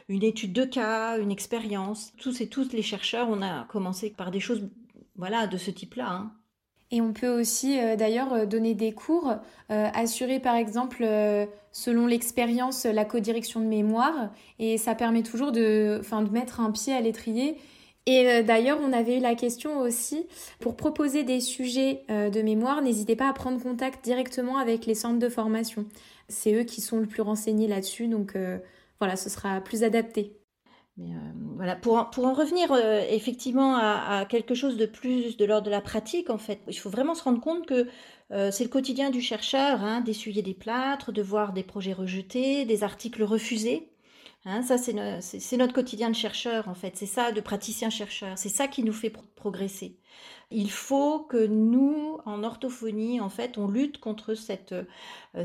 une 0.09 0.23
étude 0.23 0.53
de 0.53 0.65
cas, 0.65 1.19
une 1.19 1.31
expérience. 1.31 2.13
Tous 2.19 2.41
et 2.41 2.49
toutes 2.49 2.73
les 2.73 2.83
chercheurs, 2.83 3.29
on 3.31 3.43
a 3.43 3.65
commencé 3.65 4.11
par 4.11 4.31
des 4.31 4.41
choses 4.41 4.63
voilà, 5.17 5.47
de 5.47 5.57
ce 5.57 5.71
type-là. 5.71 6.09
Hein. 6.09 6.33
Et 6.91 7.03
on 7.03 7.13
peut 7.13 7.29
aussi 7.29 7.77
d'ailleurs 7.99 8.47
donner 8.47 8.75
des 8.75 8.93
cours, 8.93 9.35
assurer 9.69 10.41
par 10.41 10.55
exemple, 10.55 11.07
selon 11.71 12.07
l'expérience, 12.07 12.87
la 12.87 13.05
codirection 13.05 13.61
de 13.61 13.67
mémoire. 13.67 14.31
Et 14.59 14.79
ça 14.79 14.95
permet 14.95 15.23
toujours 15.23 15.53
de, 15.53 16.01
de 16.01 16.31
mettre 16.31 16.61
un 16.61 16.71
pied 16.71 16.95
à 16.95 17.01
l'étrier 17.01 17.59
et 18.09 18.27
euh, 18.27 18.43
d'ailleurs, 18.43 18.79
on 18.83 18.95
avait 18.95 19.19
eu 19.19 19.21
la 19.21 19.35
question 19.35 19.81
aussi, 19.81 20.27
pour 20.61 20.77
proposer 20.77 21.25
des 21.25 21.41
sujets 21.41 22.05
euh, 22.11 22.31
de 22.31 22.41
mémoire, 22.41 22.81
n'hésitez 22.81 23.17
pas 23.17 23.29
à 23.29 23.35
prendre 23.35 23.63
contact 23.63 24.03
directement 24.03 24.57
avec 24.57 24.87
les 24.87 24.95
centres 24.95 25.19
de 25.19 25.29
formation. 25.29 25.85
C'est 26.31 26.55
eux 26.55 26.65
qui 26.65 26.81
sont 26.81 27.01
le 27.01 27.07
plus 27.07 27.21
renseignés 27.21 27.69
là-dessus, 27.69 28.09
donc 28.09 28.35
euh, 28.35 28.61
voilà, 28.99 29.17
ce 29.17 29.29
sera 29.29 29.61
plus 29.61 29.85
adapté. 29.85 30.33
voilà, 31.57 31.77
pour 31.77 31.99
en, 31.99 32.07
pour 32.07 32.25
en 32.25 32.33
revenir 32.33 32.75
effectivement 33.11 33.77
à, 33.77 34.25
quelque 34.27 34.55
chose 34.55 34.79
de 34.79 34.87
plus 34.87 35.37
de 35.37 35.45
l'ordre 35.45 35.67
de 35.67 35.71
la 35.71 35.83
pratique, 35.83 36.31
en 36.31 36.39
fait, 36.39 36.61
il 36.67 36.79
faut 36.79 36.89
vraiment 36.89 37.15
se 37.15 37.23
rendre 37.23 37.43
compte 37.43 37.67
que 37.67 37.89
c'est 38.51 38.65
le 38.65 38.71
quotidien 38.71 39.11
du 39.11 39.21
chercheur, 39.21 39.83
hein, 39.85 40.01
d'essuyer 40.01 40.41
des 40.41 40.55
plâtres, 40.55 41.13
de 41.13 41.21
voir 41.21 41.53
des 41.53 41.63
projets 41.63 41.93
rejetés, 41.93 42.65
des 42.65 42.85
articles 42.85 43.23
refusés. 43.23 43.91
Hein, 44.49 44.63
ça, 44.63 44.79
c'est, 44.79 44.95
notre 45.59 45.75
quotidien 45.75 46.09
de 46.09 46.15
chercheur, 46.15 46.69
en 46.69 46.75
fait. 46.75 46.93
C'est 46.97 47.05
ça, 47.05 47.33
de 47.33 47.41
praticien-chercheur. 47.43 48.39
C'est 48.39 48.49
ça 48.49 48.67
qui 48.67 48.83
nous 48.83 48.95
fait 48.95 49.13
progresser. 49.37 49.99
Il 50.51 50.71
faut 50.71 51.19
que 51.19 51.47
nous, 51.47 52.19
en 52.25 52.43
orthophonie, 52.43 53.21
en 53.21 53.29
fait, 53.29 53.59
on 53.59 53.69
lutte 53.69 54.01
contre 54.01 54.33
cette, 54.33 54.73
euh, 54.73 54.85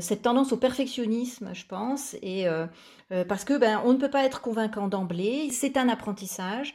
cette 0.00 0.22
tendance 0.22 0.52
au 0.52 0.56
perfectionnisme, 0.56 1.50
je 1.52 1.66
pense, 1.66 2.16
et 2.22 2.48
euh, 2.48 2.66
euh, 3.12 3.26
parce 3.26 3.44
que 3.44 3.58
ben, 3.58 3.82
on 3.84 3.92
ne 3.92 3.98
peut 3.98 4.08
pas 4.08 4.24
être 4.24 4.40
convaincant 4.40 4.88
d'emblée. 4.88 5.50
C'est 5.50 5.76
un 5.76 5.90
apprentissage, 5.90 6.74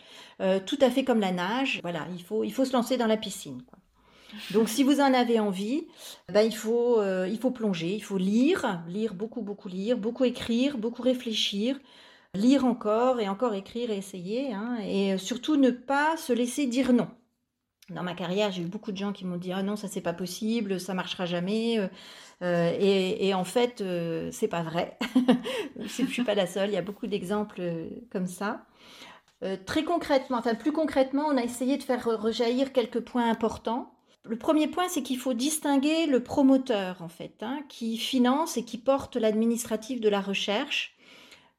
tout 0.68 0.78
à 0.82 0.92
fait 0.92 1.04
comme 1.04 1.20
la 1.20 1.32
nage. 1.32 1.80
Voilà, 1.82 2.06
il 2.14 2.24
faut, 2.24 2.44
il 2.44 2.54
faut 2.54 2.64
se 2.64 2.74
lancer 2.74 2.98
dans 2.98 3.08
la 3.08 3.18
piscine. 3.18 3.64
Donc, 4.52 4.70
si 4.70 4.84
vous 4.84 5.00
en 5.02 5.16
avez 5.16 5.40
envie, 5.40 5.88
ben, 6.32 6.42
il, 6.42 6.56
faut, 6.56 7.04
il 7.26 7.40
faut 7.40 7.50
plonger, 7.50 7.96
il 7.96 8.04
faut 8.04 8.20
lire, 8.20 8.84
lire 8.88 9.16
beaucoup, 9.16 9.42
beaucoup 9.42 9.68
lire, 9.68 9.98
beaucoup 9.98 10.26
écrire, 10.26 10.78
beaucoup 10.78 11.02
réfléchir, 11.02 11.80
lire 12.36 12.66
encore 12.66 13.20
et 13.20 13.28
encore 13.28 13.54
écrire 13.54 13.92
et 13.92 13.98
essayer, 13.98 14.54
hein, 14.54 14.78
et 14.84 15.18
surtout 15.18 15.56
ne 15.56 15.72
pas 15.72 16.18
se 16.18 16.34
laisser 16.34 16.68
dire 16.68 16.94
non. 16.94 17.08
Dans 17.90 18.04
ma 18.04 18.14
carrière, 18.14 18.52
j'ai 18.52 18.62
eu 18.62 18.66
beaucoup 18.66 18.92
de 18.92 18.98
gens 18.98 19.12
qui 19.12 19.26
m'ont 19.26 19.38
dit 19.38 19.52
ah 19.52 19.64
non 19.64 19.76
ça 19.76 19.88
c'est 19.88 20.02
pas 20.02 20.14
possible, 20.14 20.80
ça 20.80 20.94
marchera 20.94 21.26
jamais, 21.26 21.80
euh, 21.80 21.88
euh, 22.44 22.72
et, 22.80 23.34
en 23.34 23.44
fait 23.44 23.82
euh, 23.82 24.30
c'est 24.32 24.48
pas 24.48 24.62
vrai. 24.62 24.98
Je 25.80 26.06
suis 26.06 26.24
pas 26.24 26.36
la 26.36 26.46
seule, 26.46 26.70
il 26.70 26.74
y 26.74 26.78
a 26.78 26.84
beaucoup 26.84 27.08
d'exemples 27.08 27.62
comme 28.12 28.28
ça. 28.28 28.66
très 29.66 29.84
concrètement, 29.84 30.38
enfin 30.38 30.54
plus 30.56 30.72
concrètement, 30.72 31.26
on 31.28 31.38
a 31.38 31.44
essayé 31.44 31.78
de 31.78 31.84
faire 31.84 32.06
rejaillir 32.06 32.74
quelques 32.74 33.00
points 33.00 33.30
importants. 33.30 33.96
Le 34.26 34.38
premier 34.38 34.68
point, 34.68 34.88
c'est 34.90 35.02
qu'il 35.02 35.18
faut 35.18 35.34
distinguer 35.34 36.06
le 36.06 36.22
promoteur, 36.22 37.02
en 37.02 37.08
fait, 37.08 37.42
hein, 37.42 37.62
qui 37.70 37.98
finance 37.98 38.58
et 38.58 38.66
qui 38.66 38.78
porte 38.78 39.16
l'administratif 39.16 40.02
de 40.02 40.10
la 40.10 40.20
recherche, 40.20 40.96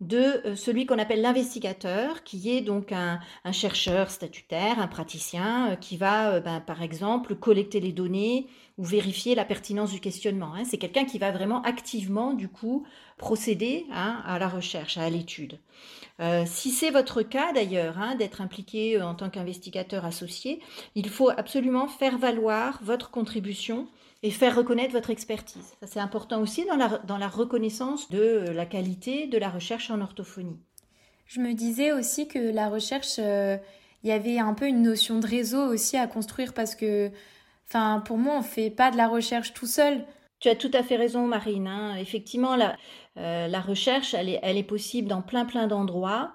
de 0.00 0.46
euh, 0.46 0.56
celui 0.56 0.86
qu'on 0.86 0.98
appelle 0.98 1.20
l'investigateur, 1.20 2.24
qui 2.24 2.50
est 2.50 2.62
donc 2.62 2.92
un, 2.92 3.20
chercheur 3.52 4.10
statutaire, 4.10 4.78
un 4.78 4.86
praticien, 4.86 5.72
euh, 5.72 5.76
qui 5.76 5.96
va, 5.96 6.32
euh, 6.32 6.40
ben, 6.40 6.60
par 6.60 6.82
exemple, 6.82 7.34
collecter 7.34 7.80
les 7.80 7.92
données 7.92 8.46
ou 8.78 8.84
vérifier 8.84 9.34
la 9.34 9.44
pertinence 9.44 9.92
du 9.92 10.00
questionnement. 10.00 10.54
Hein. 10.54 10.64
C'est 10.64 10.78
quelqu'un 10.78 11.04
qui 11.04 11.18
va 11.18 11.30
vraiment 11.32 11.60
activement, 11.62 12.32
du 12.32 12.48
coup, 12.48 12.86
procéder 13.18 13.84
hein, 13.92 14.22
à 14.24 14.38
la 14.38 14.48
recherche, 14.48 14.96
à 14.96 15.10
l'étude. 15.10 15.58
si 16.46 16.70
c'est 16.70 16.90
votre 16.90 17.22
cas 17.22 17.52
d'ailleurs, 17.52 17.98
hein, 17.98 18.14
d'être 18.14 18.40
impliqué 18.40 19.00
en 19.00 19.14
tant 19.14 19.28
qu'investigateur 19.28 20.06
associé, 20.06 20.60
il 20.94 21.08
faut 21.10 21.28
absolument 21.28 21.88
faire 21.88 22.16
valoir 22.16 22.78
votre 22.82 23.10
contribution 23.10 23.88
et 24.22 24.30
faire 24.30 24.56
reconnaître 24.56 24.92
votre 24.92 25.10
expertise. 25.10 25.74
Ça, 25.80 25.86
c'est 25.86 26.00
important 26.00 26.40
aussi 26.40 26.66
dans 26.66 26.76
la, 26.76 26.98
dans 26.98 27.16
la 27.16 27.28
reconnaissance 27.28 28.10
de 28.10 28.50
la 28.50 28.66
qualité 28.66 29.26
de 29.26 29.38
la 29.38 29.48
recherche 29.48 29.90
en 29.90 30.00
orthophonie. 30.00 30.58
Je 31.26 31.40
me 31.40 31.54
disais 31.54 31.92
aussi 31.92 32.28
que 32.28 32.38
la 32.38 32.68
recherche, 32.68 33.16
euh, 33.18 33.56
il 34.02 34.10
y 34.10 34.12
avait 34.12 34.38
un 34.38 34.52
peu 34.52 34.66
une 34.66 34.82
notion 34.82 35.20
de 35.20 35.26
réseau 35.26 35.62
aussi 35.72 35.96
à 35.96 36.06
construire 36.06 36.52
parce 36.52 36.74
que, 36.74 37.10
enfin, 37.68 38.02
pour 38.04 38.18
moi, 38.18 38.36
on 38.38 38.42
fait 38.42 38.70
pas 38.70 38.90
de 38.90 38.96
la 38.96 39.08
recherche 39.08 39.54
tout 39.54 39.66
seul. 39.66 40.04
Tu 40.40 40.48
as 40.48 40.56
tout 40.56 40.70
à 40.74 40.82
fait 40.82 40.96
raison, 40.96 41.26
Marine. 41.26 41.66
Hein. 41.66 41.96
Effectivement, 41.96 42.56
la, 42.56 42.76
euh, 43.16 43.46
la 43.46 43.60
recherche, 43.60 44.14
elle 44.14 44.28
est, 44.28 44.40
elle 44.42 44.56
est 44.56 44.64
possible 44.64 45.08
dans 45.08 45.22
plein, 45.22 45.44
plein 45.44 45.66
d'endroits. 45.66 46.32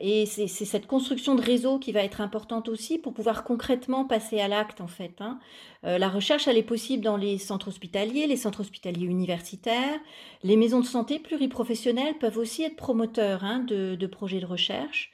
Et 0.00 0.26
c'est 0.26 0.46
cette 0.46 0.86
construction 0.86 1.34
de 1.34 1.42
réseau 1.42 1.80
qui 1.80 1.90
va 1.90 2.04
être 2.04 2.20
importante 2.20 2.68
aussi 2.68 2.98
pour 2.98 3.12
pouvoir 3.12 3.42
concrètement 3.42 4.04
passer 4.04 4.40
à 4.40 4.46
l'acte 4.46 4.80
en 4.80 4.86
fait. 4.86 5.14
Hein. 5.20 5.40
Euh, 5.84 5.98
la 5.98 6.08
recherche, 6.08 6.46
elle 6.46 6.56
est 6.56 6.62
possible 6.62 7.02
dans 7.02 7.16
les 7.16 7.36
centres 7.36 7.66
hospitaliers, 7.66 8.28
les 8.28 8.36
centres 8.36 8.60
hospitaliers 8.60 9.06
universitaires. 9.06 9.98
Les 10.44 10.56
maisons 10.56 10.78
de 10.78 10.86
santé 10.86 11.18
pluriprofessionnelles 11.18 12.16
peuvent 12.18 12.38
aussi 12.38 12.62
être 12.62 12.76
promoteurs 12.76 13.42
hein, 13.42 13.58
de, 13.58 13.96
de, 13.96 14.06
projets 14.06 14.38
de 14.38 14.46
recherche. 14.46 15.10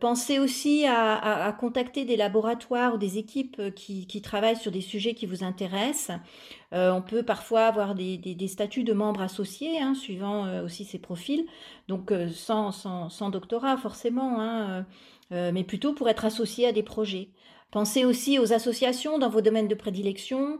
Pensez 0.00 0.40
aussi 0.40 0.84
à, 0.86 1.56
contacter 1.60 2.04
des 2.04 2.16
laboratoires 2.16 2.94
ou 2.94 2.98
des 2.98 3.16
équipes 3.16 3.56
euh, 3.60 3.70
qui, 3.70 4.20
travaillent 4.20 4.56
sur 4.56 4.72
des 4.72 4.80
sujets 4.80 5.14
qui 5.14 5.24
vous 5.24 5.44
intéressent. 5.44 6.18
Euh, 6.72 6.90
on 6.90 7.00
peut 7.00 7.22
parfois 7.22 7.66
avoir 7.66 7.94
des, 7.94 8.48
statuts 8.48 8.82
de 8.82 8.92
membres 8.92 9.22
associés, 9.22 9.80
hein, 9.80 9.94
suivant 9.94 10.46
euh, 10.46 10.64
aussi 10.64 10.84
ces 10.84 10.98
profils, 10.98 11.46
donc 11.86 12.12
sans, 12.32 12.72
sans, 12.72 13.30
doctorat 13.30 13.76
forcément, 13.76 14.40
hein, 14.40 14.84
mais 15.30 15.62
plutôt 15.62 15.92
pour 15.92 16.08
être 16.08 16.24
associé 16.24 16.66
à 16.66 16.72
des 16.72 16.82
projets. 16.82 17.28
Pensez 17.70 18.04
aussi 18.04 18.40
aux 18.40 18.52
associations 18.52 19.18
dans 19.18 19.28
vos 19.28 19.42
domaines 19.42 19.68
de 19.68 19.74
prédilection. 19.76 20.58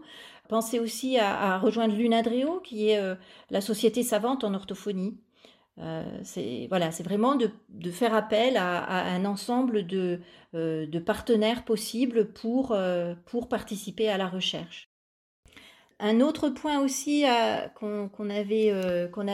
Pensez 0.48 0.78
aussi 0.78 1.18
à, 1.18 1.54
à 1.54 1.58
rejoindre 1.58 1.96
l'UNADREO, 1.96 2.60
qui 2.60 2.88
est 2.88 3.16
la 3.50 3.60
société 3.60 4.04
savante 4.04 4.44
en 4.44 4.54
orthophonie. 4.54 5.16
Euh, 5.78 6.04
c'est 6.22 6.66
voilà, 6.68 6.92
c'est 6.92 7.02
vraiment 7.02 7.34
de, 7.34 7.50
faire 7.90 8.14
appel 8.14 8.56
à, 8.56 9.12
un 9.12 9.24
ensemble 9.24 9.86
de, 9.86 10.20
euh, 10.54 11.00
partenaires 11.00 11.64
possibles 11.64 12.32
pour, 12.32 12.72
euh, 12.72 13.14
pour 13.26 13.48
participer 13.48 14.08
à 14.08 14.16
la 14.16 14.28
recherche. 14.28 14.88
Un 16.00 16.20
autre 16.20 16.48
point 16.48 16.80
aussi 16.80 17.24
qu'on 17.74 18.30
avait, 18.30 18.72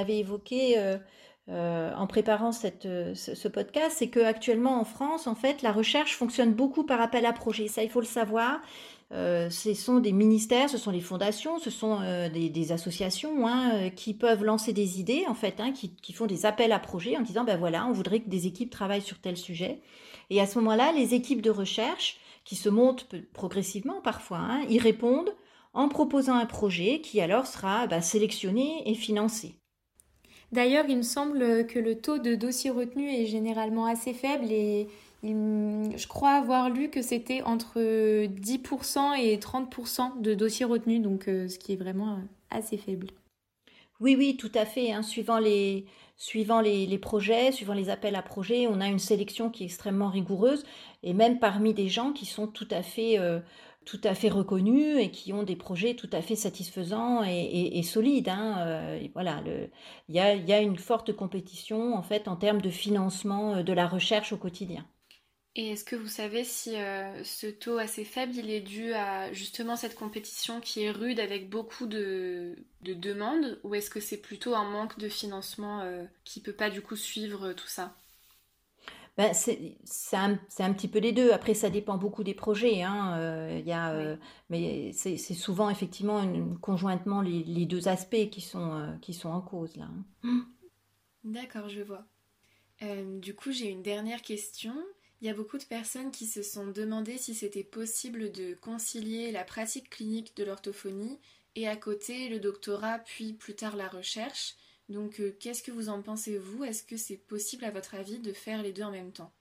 évoqué 0.08 0.96
en 1.48 2.06
préparant 2.06 2.52
ce, 2.52 3.48
podcast, 3.48 3.96
c'est 3.98 4.10
qu'actuellement 4.10 4.78
en 4.78 4.84
France, 4.84 5.26
en 5.26 5.34
fait, 5.34 5.62
la 5.62 5.72
recherche 5.72 6.16
fonctionne 6.16 6.52
beaucoup 6.52 6.84
par 6.84 7.00
appel 7.00 7.24
à 7.26 7.32
projet. 7.32 7.66
Ça, 7.68 7.82
il 7.82 7.90
faut 7.90 8.00
le 8.00 8.06
savoir. 8.06 8.60
Euh, 9.12 9.50
ce 9.50 9.74
sont 9.74 9.98
des 9.98 10.12
ministères, 10.12 10.70
ce 10.70 10.78
sont 10.78 10.92
les 10.92 11.00
fondations, 11.00 11.58
ce 11.58 11.70
sont 11.70 12.00
euh, 12.00 12.28
des, 12.28 12.72
associations 12.72 13.46
hein, 13.46 13.72
euh, 13.74 13.90
qui 13.90 14.14
peuvent 14.14 14.44
lancer 14.44 14.72
des 14.72 15.00
idées, 15.00 15.24
en 15.26 15.34
fait, 15.34 15.58
hein, 15.58 15.72
qui, 15.72 16.12
font 16.12 16.26
des 16.26 16.46
appels 16.46 16.70
à 16.70 16.78
projets 16.78 17.16
en 17.16 17.22
disant, 17.22 17.42
ben 17.42 17.58
voilà, 17.58 17.86
on 17.86 17.92
voudrait 17.92 18.20
que 18.20 18.28
des 18.28 18.46
équipes 18.46 18.70
travaillent 18.70 19.02
sur 19.02 19.18
tel 19.18 19.36
sujet. 19.36 19.80
Et 20.30 20.40
à 20.40 20.46
ce 20.46 20.58
moment-là, 20.60 20.92
les 20.92 21.14
équipes 21.14 21.42
de 21.42 21.50
recherche, 21.50 22.18
qui 22.44 22.54
se 22.54 22.68
montent 22.68 23.08
progressivement 23.32 24.00
parfois, 24.00 24.38
hein, 24.38 24.62
y 24.68 24.78
répondent 24.78 25.34
en 25.74 25.88
proposant 25.88 26.34
un 26.34 26.46
projet 26.46 27.00
qui 27.00 27.20
alors 27.20 27.46
sera 27.46 27.86
ben, 27.86 28.00
sélectionné 28.00 28.82
et 28.86 28.94
financé. 28.94 29.56
D'ailleurs, 30.52 30.86
il 30.88 30.96
me 30.96 31.02
semble 31.02 31.66
que 31.66 31.78
le 31.78 32.00
taux 32.00 32.18
de 32.18 32.34
dossiers 32.34 32.70
retenus 32.70 33.12
est 33.12 33.26
généralement 33.26 33.86
assez 33.86 34.12
faible 34.12 34.50
et 34.50 34.88
je 35.22 36.06
crois 36.06 36.30
avoir 36.30 36.70
lu 36.70 36.88
que 36.88 37.02
c'était 37.02 37.42
entre 37.42 37.78
10% 37.78 39.18
et 39.20 39.36
30% 39.36 40.20
de 40.20 40.34
dossiers 40.34 40.64
retenus, 40.64 41.02
donc 41.02 41.28
euh, 41.28 41.48
ce 41.48 41.58
qui 41.58 41.72
est 41.72 41.76
vraiment 41.76 42.14
euh, 42.14 42.20
assez 42.50 42.78
faible. 42.78 43.08
Oui, 44.00 44.16
oui, 44.16 44.36
tout 44.38 44.52
à 44.54 44.64
fait. 44.64 44.92
Hein. 44.92 45.02
Suivant, 45.02 45.38
les, 45.38 45.84
suivant 46.16 46.62
les, 46.62 46.98
projets, 46.98 47.52
suivant 47.52 47.74
les 47.74 47.90
appels 47.90 48.14
à 48.14 48.22
projets, 48.22 48.66
on 48.66 48.80
a 48.80 48.88
une 48.88 48.98
sélection 48.98 49.50
qui 49.50 49.64
est 49.64 49.66
extrêmement 49.66 50.08
rigoureuse, 50.08 50.64
et 51.02 51.12
même 51.12 51.38
parmi 51.38 51.74
des 51.74 51.88
gens 51.88 52.12
qui 52.12 52.24
sont 52.24 52.46
tout 52.46 52.68
à 52.70 52.82
fait, 52.82 53.18
euh, 53.18 53.40
tout 53.84 54.00
à 54.04 54.14
fait 54.14 54.30
reconnus 54.30 54.96
et 54.98 55.10
qui 55.10 55.34
ont 55.34 55.42
des 55.42 55.56
projets 55.56 55.94
tout 55.96 56.08
à 56.14 56.22
fait 56.22 56.34
satisfaisants 56.34 57.22
et, 57.24 57.82
solides. 57.82 58.30
Hein. 58.30 58.98
voilà, 59.12 59.42
il 60.08 60.14
y 60.14 60.20
a, 60.20 60.34
y 60.34 60.52
a 60.52 60.60
une 60.60 60.78
forte 60.78 61.12
compétition 61.12 61.94
en 61.94 62.02
fait 62.02 62.28
en 62.28 62.36
termes 62.36 62.62
de 62.62 62.70
financement 62.70 63.62
de 63.62 63.72
la 63.72 63.86
recherche 63.86 64.32
au 64.32 64.36
quotidien. 64.36 64.86
Et 65.56 65.70
est-ce 65.70 65.84
que 65.84 65.96
vous 65.96 66.08
savez 66.08 66.44
si 66.44 66.76
euh, 66.76 67.24
ce 67.24 67.48
taux 67.48 67.78
assez 67.78 68.04
faible, 68.04 68.34
il 68.36 68.50
est 68.50 68.60
dû 68.60 68.92
à 68.92 69.32
justement 69.32 69.74
cette 69.74 69.96
compétition 69.96 70.60
qui 70.60 70.84
est 70.84 70.92
rude 70.92 71.18
avec 71.18 71.50
beaucoup 71.50 71.86
de, 71.86 72.56
demandes, 72.82 73.58
ou 73.64 73.74
est-ce 73.74 73.90
que 73.90 74.00
c'est 74.00 74.20
plutôt 74.20 74.54
un 74.54 74.64
manque 74.64 74.98
de 74.98 75.08
financement 75.08 75.80
qui 75.80 75.86
euh, 75.86 76.04
qui 76.24 76.40
peut 76.40 76.52
pas 76.52 76.70
du 76.70 76.82
coup 76.82 76.96
suivre 76.96 77.52
tout 77.52 77.66
ça? 77.66 77.96
Ben, 79.20 79.34
c'est 79.34 80.16
un, 80.16 80.38
un, 80.60 80.72
petit 80.72 80.88
peu 80.88 80.98
des 80.98 81.12
deux. 81.12 81.32
Après, 81.32 81.52
ça 81.52 81.68
dépend 81.68 81.98
beaucoup 81.98 82.24
des 82.24 82.32
projets. 82.32 82.82
Hein. 82.82 83.18
Euh, 83.18 83.60
y 83.64 83.72
a, 83.72 83.92
euh, 83.92 84.16
mais 84.48 84.92
c'est 84.94 85.18
souvent 85.18 85.68
effectivement 85.68 86.22
conjointement 86.62 87.20
les, 87.20 87.44
les, 87.44 87.66
deux 87.66 87.88
aspects 87.88 88.30
qui 88.30 88.40
sont, 88.40 88.72
euh, 88.72 88.96
qui 89.02 89.12
sont 89.12 89.28
en 89.28 89.42
cause 89.42 89.76
là. 89.76 89.88
Hein. 90.24 90.46
D'accord, 91.24 91.68
je 91.68 91.82
vois. 91.82 92.06
du 93.20 93.34
coup, 93.34 93.52
j'ai 93.52 93.68
une 93.68 93.82
dernière 93.82 94.22
question. 94.22 94.74
Il 95.20 95.26
y 95.26 95.30
a 95.30 95.34
beaucoup 95.34 95.58
de 95.58 95.64
personnes 95.64 96.10
qui 96.10 96.26
se 96.26 96.42
sont 96.42 96.66
demandé 96.68 97.18
si 97.18 97.34
c'était 97.34 97.64
possible 97.64 98.32
de 98.32 98.54
concilier 98.54 99.32
la 99.32 99.44
pratique 99.44 99.90
clinique 99.90 100.34
de 100.36 100.44
l'orthophonie 100.44 101.18
et 101.56 101.68
à 101.68 101.76
côté 101.76 102.28
le 102.28 102.38
doctorat, 102.38 103.00
puis 103.00 103.34
plus 103.34 103.54
tard 103.54 103.76
la 103.76 103.88
recherche. 103.88 104.54
Donc 104.88 105.20
euh, 105.20 105.36
qu'est-ce 105.38 105.62
que 105.62 105.72
vous 105.72 105.88
en 105.88 106.00
pensez 106.00 106.38
vous? 106.38 106.64
Est-ce 106.64 106.82
que 106.82 106.96
c'est 106.96 107.18
possible 107.18 107.64
à 107.64 107.70
votre 107.70 107.94
avis 107.94 108.18
de 108.18 108.32
faire 108.32 108.62
les 108.62 108.72
deux 108.72 108.82
en 108.82 108.90
même 108.90 109.12
temps? 109.12 109.32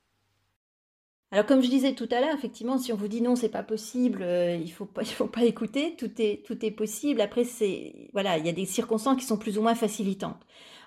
Alors 1.31 1.45
comme 1.45 1.61
je 1.61 1.69
disais 1.69 1.93
tout 1.93 2.09
à 2.11 2.21
l'heure, 2.21 2.35
effectivement, 2.35 2.77
si 2.77 2.91
on 2.91 2.95
vous 2.95 3.07
dit 3.07 3.21
non, 3.21 3.35
c'est 3.35 3.49
pas 3.49 3.63
possible, 3.63 4.23
euh, 4.23 4.55
il 4.55 4.71
faut 4.71 4.85
pas, 4.85 5.01
il 5.03 5.07
faut 5.07 5.27
pas 5.27 5.43
écouter. 5.43 5.95
Tout 5.95 6.11
est, 6.19 6.71
possible. 6.71 7.21
Après, 7.21 7.43
c'est 7.43 8.09
voilà, 8.13 8.37
il 8.37 8.45
y 8.45 8.49
a 8.49 8.53
des 8.53 8.65
circonstances 8.65 9.17
qui 9.17 9.25
sont 9.25 9.37
plus 9.37 9.57
ou 9.57 9.61
moins 9.61 9.75
facilitantes. 9.75 10.41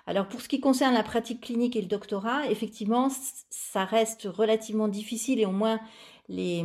Alors 0.05 0.27
pour 0.27 0.41
ce 0.41 0.49
qui 0.49 0.59
concerne 0.59 0.93
la 0.93 1.03
pratique 1.03 1.41
clinique 1.41 1.75
et 1.75 1.81
le 1.81 1.87
doctorat, 1.87 2.47
effectivement, 2.49 3.09
ça 3.49 3.85
reste 3.85 4.23
relativement 4.23 4.89
difficile 4.89 5.39
et 5.39 5.45
au 5.45 5.51
moins 5.51 5.79
les, 6.29 6.63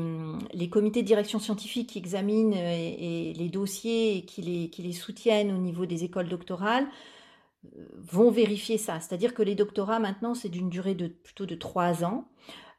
comités 0.70 1.02
de 1.02 1.06
direction 1.06 1.38
scientifique 1.38 1.90
qui 1.90 1.98
examinent 1.98 2.54
euh, 2.56 2.94
et, 2.98 3.32
les 3.34 3.48
dossiers 3.48 4.18
et 4.18 4.24
qui 4.24 4.42
les, 4.42 4.70
qui 4.70 4.82
les 4.82 4.92
soutiennent 4.92 5.52
au 5.52 5.58
niveau 5.58 5.86
des 5.86 6.04
écoles 6.04 6.28
doctorales 6.28 6.86
vont 7.96 8.30
vérifier 8.30 8.78
ça. 8.78 9.00
C'est-à-dire 9.00 9.34
que 9.34 9.42
les 9.42 9.54
doctorats 9.54 9.98
maintenant, 9.98 10.34
c'est 10.34 10.48
d'une 10.48 10.70
durée 10.70 10.94
de 10.94 11.08
plutôt 11.08 11.46
de 11.46 11.54
trois 11.54 12.04
ans. 12.04 12.28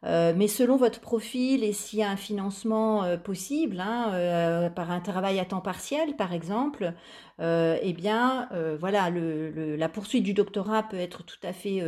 Euh, 0.06 0.34
mais 0.36 0.48
selon 0.48 0.78
votre 0.78 1.02
profil 1.02 1.62
et 1.62 1.74
s'il 1.74 2.00
y 2.00 2.04
a 2.04 2.10
un 2.10 2.16
financement 2.16 3.04
euh, 3.04 3.18
possible, 3.18 3.82
hein, 3.82 4.12
euh, 4.14 4.70
par 4.70 4.92
un 4.92 5.02
travail 5.02 5.40
à 5.40 5.46
temps 5.46 5.60
partiel 5.60 6.16
par 6.16 6.32
exemple, 6.34 6.94
eh 7.42 7.94
bien 7.94 8.50
voilà, 8.82 9.10
la 9.10 9.88
poursuite 9.88 10.24
du 10.24 10.34
doctorat 10.34 10.84
peut 10.84 10.98
être 10.98 11.24
tout 11.24 11.40
à 11.44 11.54
fait 11.54 11.82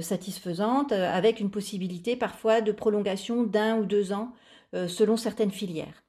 satisfaisante, 0.00 0.92
avec 0.92 1.40
une 1.40 1.50
possibilité 1.50 2.14
parfois 2.14 2.60
de 2.60 2.72
prolongation 2.72 3.42
d'un 3.42 3.78
ou 3.78 3.86
deux 3.86 4.12
ans 4.12 4.32
selon 4.74 5.16
certaines 5.16 5.50
filières. 5.50 6.04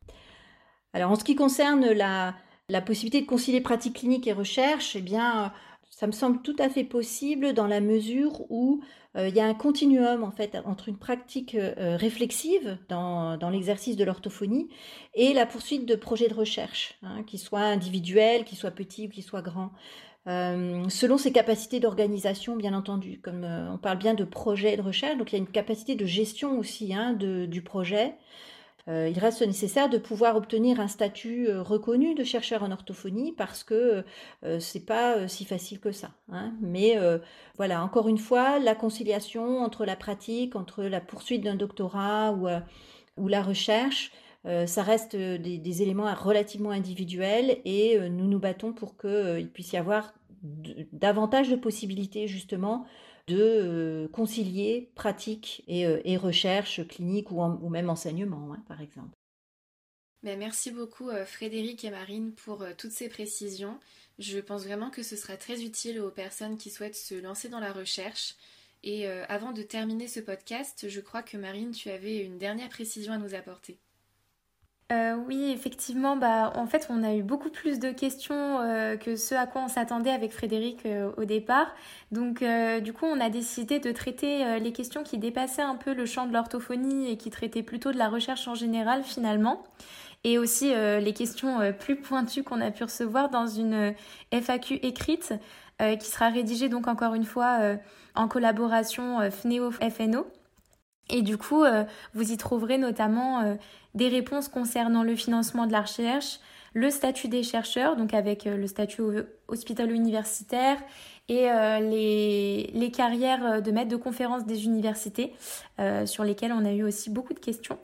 Alors 0.92 1.12
en 1.12 1.16
ce 1.16 1.24
qui 1.24 1.36
concerne 1.36 1.94
la, 1.94 2.36
la 2.68 2.82
possibilité 2.82 3.22
de 3.22 3.26
concilier 3.26 3.62
pratique 3.62 3.96
clinique 3.96 4.28
et 4.28 4.34
recherche, 4.34 4.98
eh 4.98 5.02
bien 5.02 5.54
ça 5.90 6.06
me 6.06 6.12
semble 6.12 6.42
tout 6.42 6.56
à 6.60 6.68
fait 6.68 6.84
possible 6.84 7.54
dans 7.54 7.68
la 7.68 7.80
mesure 7.80 8.42
où 8.52 8.82
euh, 9.16 9.28
il 9.28 9.36
y 9.36 9.40
a 9.40 9.46
un 9.46 9.54
continuum 9.54 10.24
en 10.24 10.32
fait 10.32 10.58
entre 10.66 10.90
une 10.90 10.98
pratique 10.98 11.56
euh, 11.56 11.98
réflexive 11.98 12.78
dans, 12.90 13.38
l'exercice 13.52 13.96
de 13.96 14.04
l'orthophonie 14.04 14.70
et 15.14 15.34
la 15.34 15.46
poursuite 15.46 15.86
de 15.86 15.96
projets 15.96 16.28
de 16.28 16.34
recherche, 16.34 16.96
hein, 17.04 17.24
qui 17.24 17.38
soient 17.38 17.62
individuels, 17.62 18.44
qui 18.44 18.56
soient 18.56 18.72
petits 18.72 19.08
ou 19.08 19.10
qui 19.10 19.22
soient 19.22 19.42
grands. 19.42 19.72
Euh, 20.26 20.88
selon 20.90 21.18
ses 21.18 21.34
capacités 21.34 21.80
d'organisation, 21.80 22.56
bien 22.56 22.74
entendu. 22.74 23.20
Comme 23.22 23.44
on 23.44 23.78
parle 23.78 23.98
bien 23.98 24.14
de 24.14 24.24
projet 24.24 24.78
de 24.78 24.82
recherche, 24.82 25.18
donc 25.18 25.32
il 25.32 25.36
y 25.36 25.40
a 25.40 25.40
une 25.40 25.52
capacité 25.52 25.96
de 25.96 26.06
gestion 26.06 26.58
aussi 26.58 26.94
hein, 26.94 27.14
du 27.14 27.62
projet. 27.62 28.16
Euh, 28.90 29.08
il 29.10 29.18
reste 29.18 29.42
nécessaire 29.42 29.90
de 29.90 29.98
pouvoir 29.98 30.36
obtenir 30.36 30.80
un 30.82 30.90
statut 30.90 31.48
euh, 31.48 31.62
reconnu 31.62 32.16
de 32.16 32.24
chercheur 32.26 32.64
en 32.64 32.72
orthophonie 32.72 33.32
parce 33.32 33.64
que 33.64 34.04
euh, 34.44 34.60
c'est 34.60 34.86
pas 34.86 35.28
si 35.30 35.46
facile 35.46 35.80
que 35.80 35.94
ça. 35.94 36.12
Hein. 36.32 36.54
Mais 36.62 36.98
voilà, 37.58 37.84
encore 37.84 38.10
une 38.10 38.18
fois, 38.18 38.60
la 38.60 38.76
conciliation 38.76 39.60
entre 39.60 39.86
la 39.86 39.96
pratique, 39.96 40.56
entre 40.56 40.84
la 40.84 41.00
poursuite 41.00 41.44
d'un 41.44 41.56
doctorat 41.56 42.34
ou, 42.34 42.48
ou 43.18 43.28
la 43.28 43.42
recherche, 43.42 44.12
ça 44.44 44.84
reste 44.84 45.16
des, 45.16 45.58
des, 45.58 45.82
éléments 45.82 46.14
relativement 46.14 46.72
individuels 46.72 47.60
et 47.64 47.98
nous 48.10 48.28
nous 48.28 48.40
battons 48.40 48.74
pour 48.74 48.98
qu'il 48.98 49.50
puisse 49.54 49.72
y 49.72 49.78
avoir 49.78 50.14
davantage 50.92 51.50
de 51.50 51.56
possibilités 51.56 52.28
justement 52.28 52.86
de 53.28 53.38
euh, 53.40 54.08
concilier 54.10 54.92
pratique 54.96 55.64
et, 55.68 55.86
euh, 55.86 56.18
recherche 56.18 56.86
clinique 56.88 57.32
ou, 57.32 57.70
même 57.70 57.90
enseignement, 57.90 58.54
hein, 58.54 58.64
par 58.68 58.82
exemple. 58.82 59.16
Ben, 60.24 60.38
merci 60.40 60.72
beaucoup 60.72 61.10
euh, 61.10 61.26
Frédéric 61.26 61.84
et 61.84 61.90
Marine 61.90 62.34
pour 62.34 62.66
toutes 62.78 62.92
ces 62.92 63.10
précisions. 63.10 63.80
Je 64.20 64.40
pense 64.40 64.64
vraiment 64.64 64.90
que 64.90 65.04
ce 65.04 65.16
sera 65.16 65.38
très 65.38 65.64
utile 65.64 66.00
aux 66.00 66.12
personnes 66.12 66.58
qui 66.58 66.70
souhaitent 66.70 66.96
se 66.96 67.16
lancer 67.16 67.50
dans 67.50 67.60
la 67.60 67.74
recherche. 67.74 68.36
Et 68.86 69.08
avant 69.08 69.54
de 69.54 69.62
terminer 69.62 70.10
ce 70.10 70.20
podcast, 70.20 70.90
je 70.90 71.00
crois 71.00 71.24
que 71.24 71.38
Marine, 71.38 71.72
tu 71.72 71.90
avais 71.90 72.18
une 72.18 72.38
dernière 72.38 72.68
précision 72.68 73.14
à 73.14 73.18
nous 73.18 73.34
apporter. 73.34 73.80
Euh, 74.94 75.16
oui, 75.28 75.52
effectivement, 75.52 76.16
bah, 76.16 76.54
en 76.56 76.68
fait, 76.68 76.88
on 76.90 77.04
a 77.04 77.16
eu 77.16 77.24
beaucoup 77.24 77.50
plus 77.50 77.80
de 77.80 77.90
questions 77.90 78.60
euh, 78.60 78.96
que 78.96 79.16
ce 79.16 79.34
à 79.34 79.48
quoi 79.48 79.64
on 79.64 79.68
s'attendait 79.68 80.12
avec 80.12 80.32
Frédéric 80.32 80.86
euh, 80.86 81.10
au 81.18 81.26
départ. 81.26 81.74
Donc, 82.12 82.44
du 82.84 82.94
coup, 82.94 83.06
on 83.06 83.20
a 83.20 83.30
décidé 83.30 83.80
de 83.80 83.92
traiter 83.92 84.60
les 84.60 84.72
questions 84.72 85.02
qui 85.04 85.18
dépassaient 85.18 85.64
un 85.64 85.76
peu 85.76 85.96
le 85.96 86.06
champ 86.06 86.28
de 86.28 86.34
l'orthophonie 86.34 87.10
et 87.10 87.18
qui 87.18 87.32
traitaient 87.32 87.64
plutôt 87.64 87.92
de 87.92 87.98
la 87.98 88.08
recherche 88.08 88.48
en 88.48 88.54
général, 88.54 89.04
finalement. 89.04 89.64
Et 90.24 90.38
aussi 90.38 90.72
les 90.76 91.14
questions 91.14 91.74
plus 91.80 91.96
pointues 91.96 92.44
qu'on 92.44 92.62
a 92.62 92.70
pu 92.70 92.84
recevoir 92.84 93.30
dans 93.30 93.48
une 93.48 93.96
FAQ 94.32 94.76
écrite 94.84 95.34
qui 95.80 96.08
sera 96.08 96.30
rédigée, 96.30 96.70
donc 96.70 96.88
encore 96.88 97.16
une 97.16 97.26
fois, 97.26 97.58
en 98.14 98.28
collaboration 98.28 99.20
FNEO-FNO. 99.32 100.28
Et 101.10 101.22
du 101.22 101.38
coup, 101.38 101.64
euh, 101.64 101.84
vous 102.14 102.32
y 102.32 102.38
trouverez 102.38 102.78
notamment 102.78 103.42
euh, 103.42 103.56
des 103.94 104.08
réponses 104.08 104.48
concernant 104.48 105.04
le 105.04 105.16
financement 105.16 105.68
de 105.68 105.72
la 105.72 105.82
recherche, 105.82 106.40
le 106.74 106.90
statut 106.90 107.28
des 107.28 107.44
chercheurs, 107.44 107.96
donc 107.96 108.14
avec 108.14 108.48
euh, 108.48 108.58
le 108.58 108.68
statut 108.68 109.02
hospitalo-universitaire 109.48 110.78
et 111.30 111.48
les, 111.80 112.70
les, 112.74 112.92
carrières 112.92 113.62
de 113.62 113.72
maître 113.72 113.88
de 113.88 113.96
conférence 113.96 114.46
des 114.46 114.66
universités, 114.66 115.34
sur 116.04 116.26
lesquelles 116.26 116.52
on 116.52 116.66
a 116.66 116.74
eu 116.74 116.84
aussi 116.84 117.10
beaucoup 117.10 117.34
de 117.34 117.40
questions. 117.40 117.78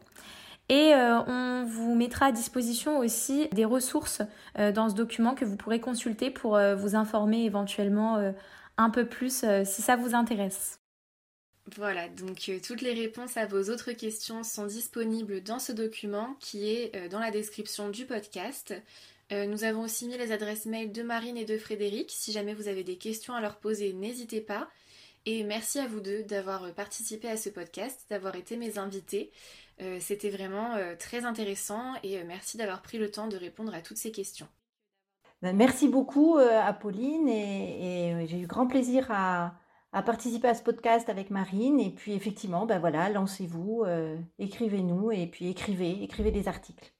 Et 0.68 0.92
on 0.94 1.64
vous 1.66 1.96
mettra 1.96 2.26
à 2.26 2.32
disposition 2.34 3.00
aussi 3.00 3.48
des 3.54 3.64
ressources 3.64 4.22
dans 4.58 4.90
ce 4.90 4.94
document 4.94 5.36
que 5.36 5.46
vous 5.46 5.56
pourrez 5.56 5.80
consulter 5.80 6.32
pour 6.32 6.60
vous 6.78 6.96
informer 6.96 7.46
éventuellement 7.46 8.18
un 8.78 8.90
peu 8.90 9.06
plus 9.06 9.46
si 9.64 9.82
ça 9.82 9.96
vous 9.96 10.16
intéresse. 10.16 10.80
Voilà, 11.76 12.08
donc 12.08 12.48
euh, 12.50 12.60
toutes 12.66 12.82
les 12.82 12.94
réponses 12.94 13.36
à 13.38 13.46
vos 13.46 13.70
autres 13.70 13.92
questions 13.92 14.44
sont 14.44 14.66
disponibles 14.66 15.44
dans 15.44 15.60
ce 15.60 15.72
document 15.72 16.36
qui 16.40 16.70
est 16.70 16.96
euh, 16.96 17.10
dans 17.10 17.20
la 17.20 17.32
description 17.32 17.90
du 17.90 18.06
podcast. 18.06 18.74
Euh, 19.32 19.46
nous 19.46 19.66
avons 19.66 19.84
aussi 19.84 20.08
mis 20.08 20.18
les 20.18 20.32
adresses 20.32 20.66
mail 20.66 20.92
de 20.92 21.04
Marine 21.04 21.38
et 21.38 21.46
de 21.46 21.58
Frédéric. 21.58 22.12
Si 22.12 22.32
jamais 22.32 22.54
vous 22.54 22.70
avez 22.70 22.84
des 22.84 22.98
questions 22.98 23.34
à 23.34 23.42
leur 23.42 23.58
poser, 23.58 23.94
n'hésitez 23.94 24.42
pas. 24.42 24.70
Et 25.26 25.44
merci 25.44 25.80
à 25.80 25.88
vous 25.88 26.00
deux 26.00 26.24
d'avoir 26.24 26.74
participé 26.74 27.28
à 27.28 27.38
ce 27.38 27.50
podcast, 27.50 28.06
d'avoir 28.10 28.36
été 28.36 28.56
mes 28.56 28.78
invités. 28.78 29.32
C'était 30.00 30.30
vraiment 30.30 30.76
très 30.98 31.26
intéressant 31.26 31.94
et 32.04 32.24
merci 32.24 32.58
d'avoir 32.58 32.82
pris 32.82 32.98
le 32.98 33.12
temps 33.12 33.28
de 33.28 33.38
répondre 33.38 33.74
à 33.74 33.82
toutes 33.82 33.98
ces 33.98 34.12
questions. 34.12 34.48
Ben, 35.42 35.56
merci 35.56 35.90
beaucoup, 35.90 36.38
Apolline, 36.38 37.28
et 37.28 38.26
j'ai 38.28 38.40
eu 38.40 38.48
grand 38.48 38.66
plaisir 38.66 39.08
à, 39.10 39.54
à 39.92 40.04
participer 40.04 40.48
à 40.48 40.54
ce 40.54 40.64
podcast 40.64 41.10
avec 41.10 41.32
Marine. 41.32 41.80
Et 41.80 41.90
puis 41.90 42.14
effectivement, 42.14 42.66
ben 42.66 42.80
voilà, 42.80 43.10
lancez-vous, 43.10 43.84
euh, 43.86 44.18
écrivez-nous 44.38 45.12
et 45.12 45.28
puis 45.28 45.50
écrivez, 45.50 46.04
écrivez 46.04 46.32
des 46.32 46.48
articles. 46.48 46.94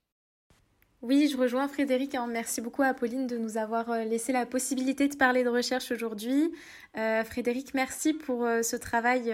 Oui, 1.02 1.28
je 1.32 1.36
rejoins 1.38 1.66
Frédéric. 1.66 2.14
Hein. 2.14 2.26
Merci 2.26 2.60
beaucoup 2.60 2.82
à 2.82 2.92
Pauline 2.92 3.26
de 3.26 3.38
nous 3.38 3.56
avoir 3.56 3.90
euh, 3.90 4.04
laissé 4.04 4.32
la 4.32 4.44
possibilité 4.44 5.08
de 5.08 5.16
parler 5.16 5.44
de 5.44 5.48
recherche 5.48 5.90
aujourd'hui. 5.92 6.52
Euh, 6.98 7.24
Frédéric, 7.24 7.72
merci 7.72 8.12
pour 8.12 8.46
ce 8.62 8.76
travail 8.76 9.32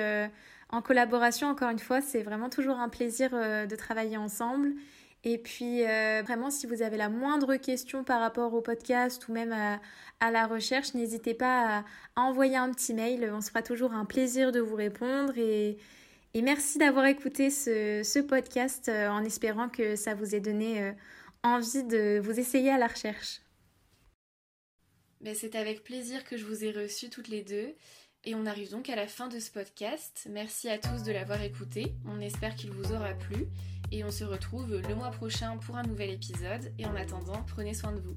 en 0.71 0.83
collaboration. 0.83 1.49
Encore 1.49 1.71
une 1.71 1.79
fois, 1.79 2.01
c'est 2.01 2.23
vraiment 2.23 2.51
toujours 2.51 2.79
un 2.79 2.89
plaisir 2.89 3.31
de 3.33 3.77
travailler 3.77 4.17
ensemble. 4.17 4.75
Et 5.25 5.39
puis, 5.39 5.85
euh, 5.85 6.23
vraiment, 6.23 6.51
si 6.51 6.67
vous 6.67 6.83
avez 6.83 6.97
la 6.97 7.09
moindre 7.09 7.57
question 7.57 8.05
par 8.05 8.21
rapport 8.21 8.55
au 8.55 8.61
podcast 8.61 9.27
ou 9.29 9.33
même 9.33 9.53
à, 9.53 10.31
la 10.31 10.47
recherche, 10.47 10.95
n'hésitez 10.95 11.35
pas 11.35 11.79
à, 11.79 11.85
envoyer 12.15 12.57
un 12.57 12.71
petit 12.71 12.95
mail. 12.95 13.31
On 13.33 13.41
se 13.41 13.49
fera 13.49 13.63
toujours 13.63 13.93
un 13.93 14.05
plaisir 14.05 14.53
de 14.53 14.61
vous 14.61 14.77
répondre. 14.77 15.37
Et, 15.37 15.79
merci 16.35 16.79
d'avoir 16.79 17.07
écouté 17.07 17.51
ce, 17.51 18.21
podcast 18.21 18.89
euh, 18.89 19.09
en 19.09 19.25
espérant 19.25 19.69
que 19.69 19.97
ça 19.97 20.15
vous 20.15 20.35
ait 20.35 20.41
donné 20.41 20.83
euh, 20.83 20.93
envie 21.43 21.83
de 21.83 22.21
vous 22.23 22.39
essayer 22.39 22.71
à 22.71 22.79
la 22.79 22.87
recherche. 22.87 23.41
Ben, 25.23 25.35
c'est 25.35 25.57
avec 25.57 25.83
plaisir 25.83 26.25
que 26.25 26.37
je 26.37 26.45
vous 26.45 26.63
ai 26.63 26.71
reçus 26.71 27.11
toutes 27.11 27.29
les 27.29 27.43
deux. 27.43 27.75
Et 28.29 28.35
on 28.35 28.45
arrive 28.45 28.73
donc 28.73 28.91
à 28.91 28.97
la 28.97 29.07
fin 29.07 29.29
de 29.29 29.39
ce 29.39 29.53
podcast. 29.53 30.27
Merci 30.29 30.69
à 30.69 30.79
tous 30.79 31.05
de 31.05 31.13
l'avoir 31.13 31.41
écouté. 31.43 31.95
On 32.09 32.21
espère 32.21 32.57
qu'il 32.57 32.73
vous 32.73 32.93
aura 32.93 33.15
plu 33.15 33.47
et 33.93 34.03
on 34.03 34.11
se 34.11 34.25
retrouve 34.25 34.83
le 34.89 34.95
mois 34.97 35.13
prochain 35.13 35.57
pour 35.59 35.77
un 35.77 35.85
nouvel 35.85 36.11
épisode. 36.11 36.73
Et 36.77 36.87
en 36.87 36.97
attendant, 36.97 37.45
prenez 37.47 37.73
soin 37.73 37.93
de 37.93 38.01
vous. 38.01 38.17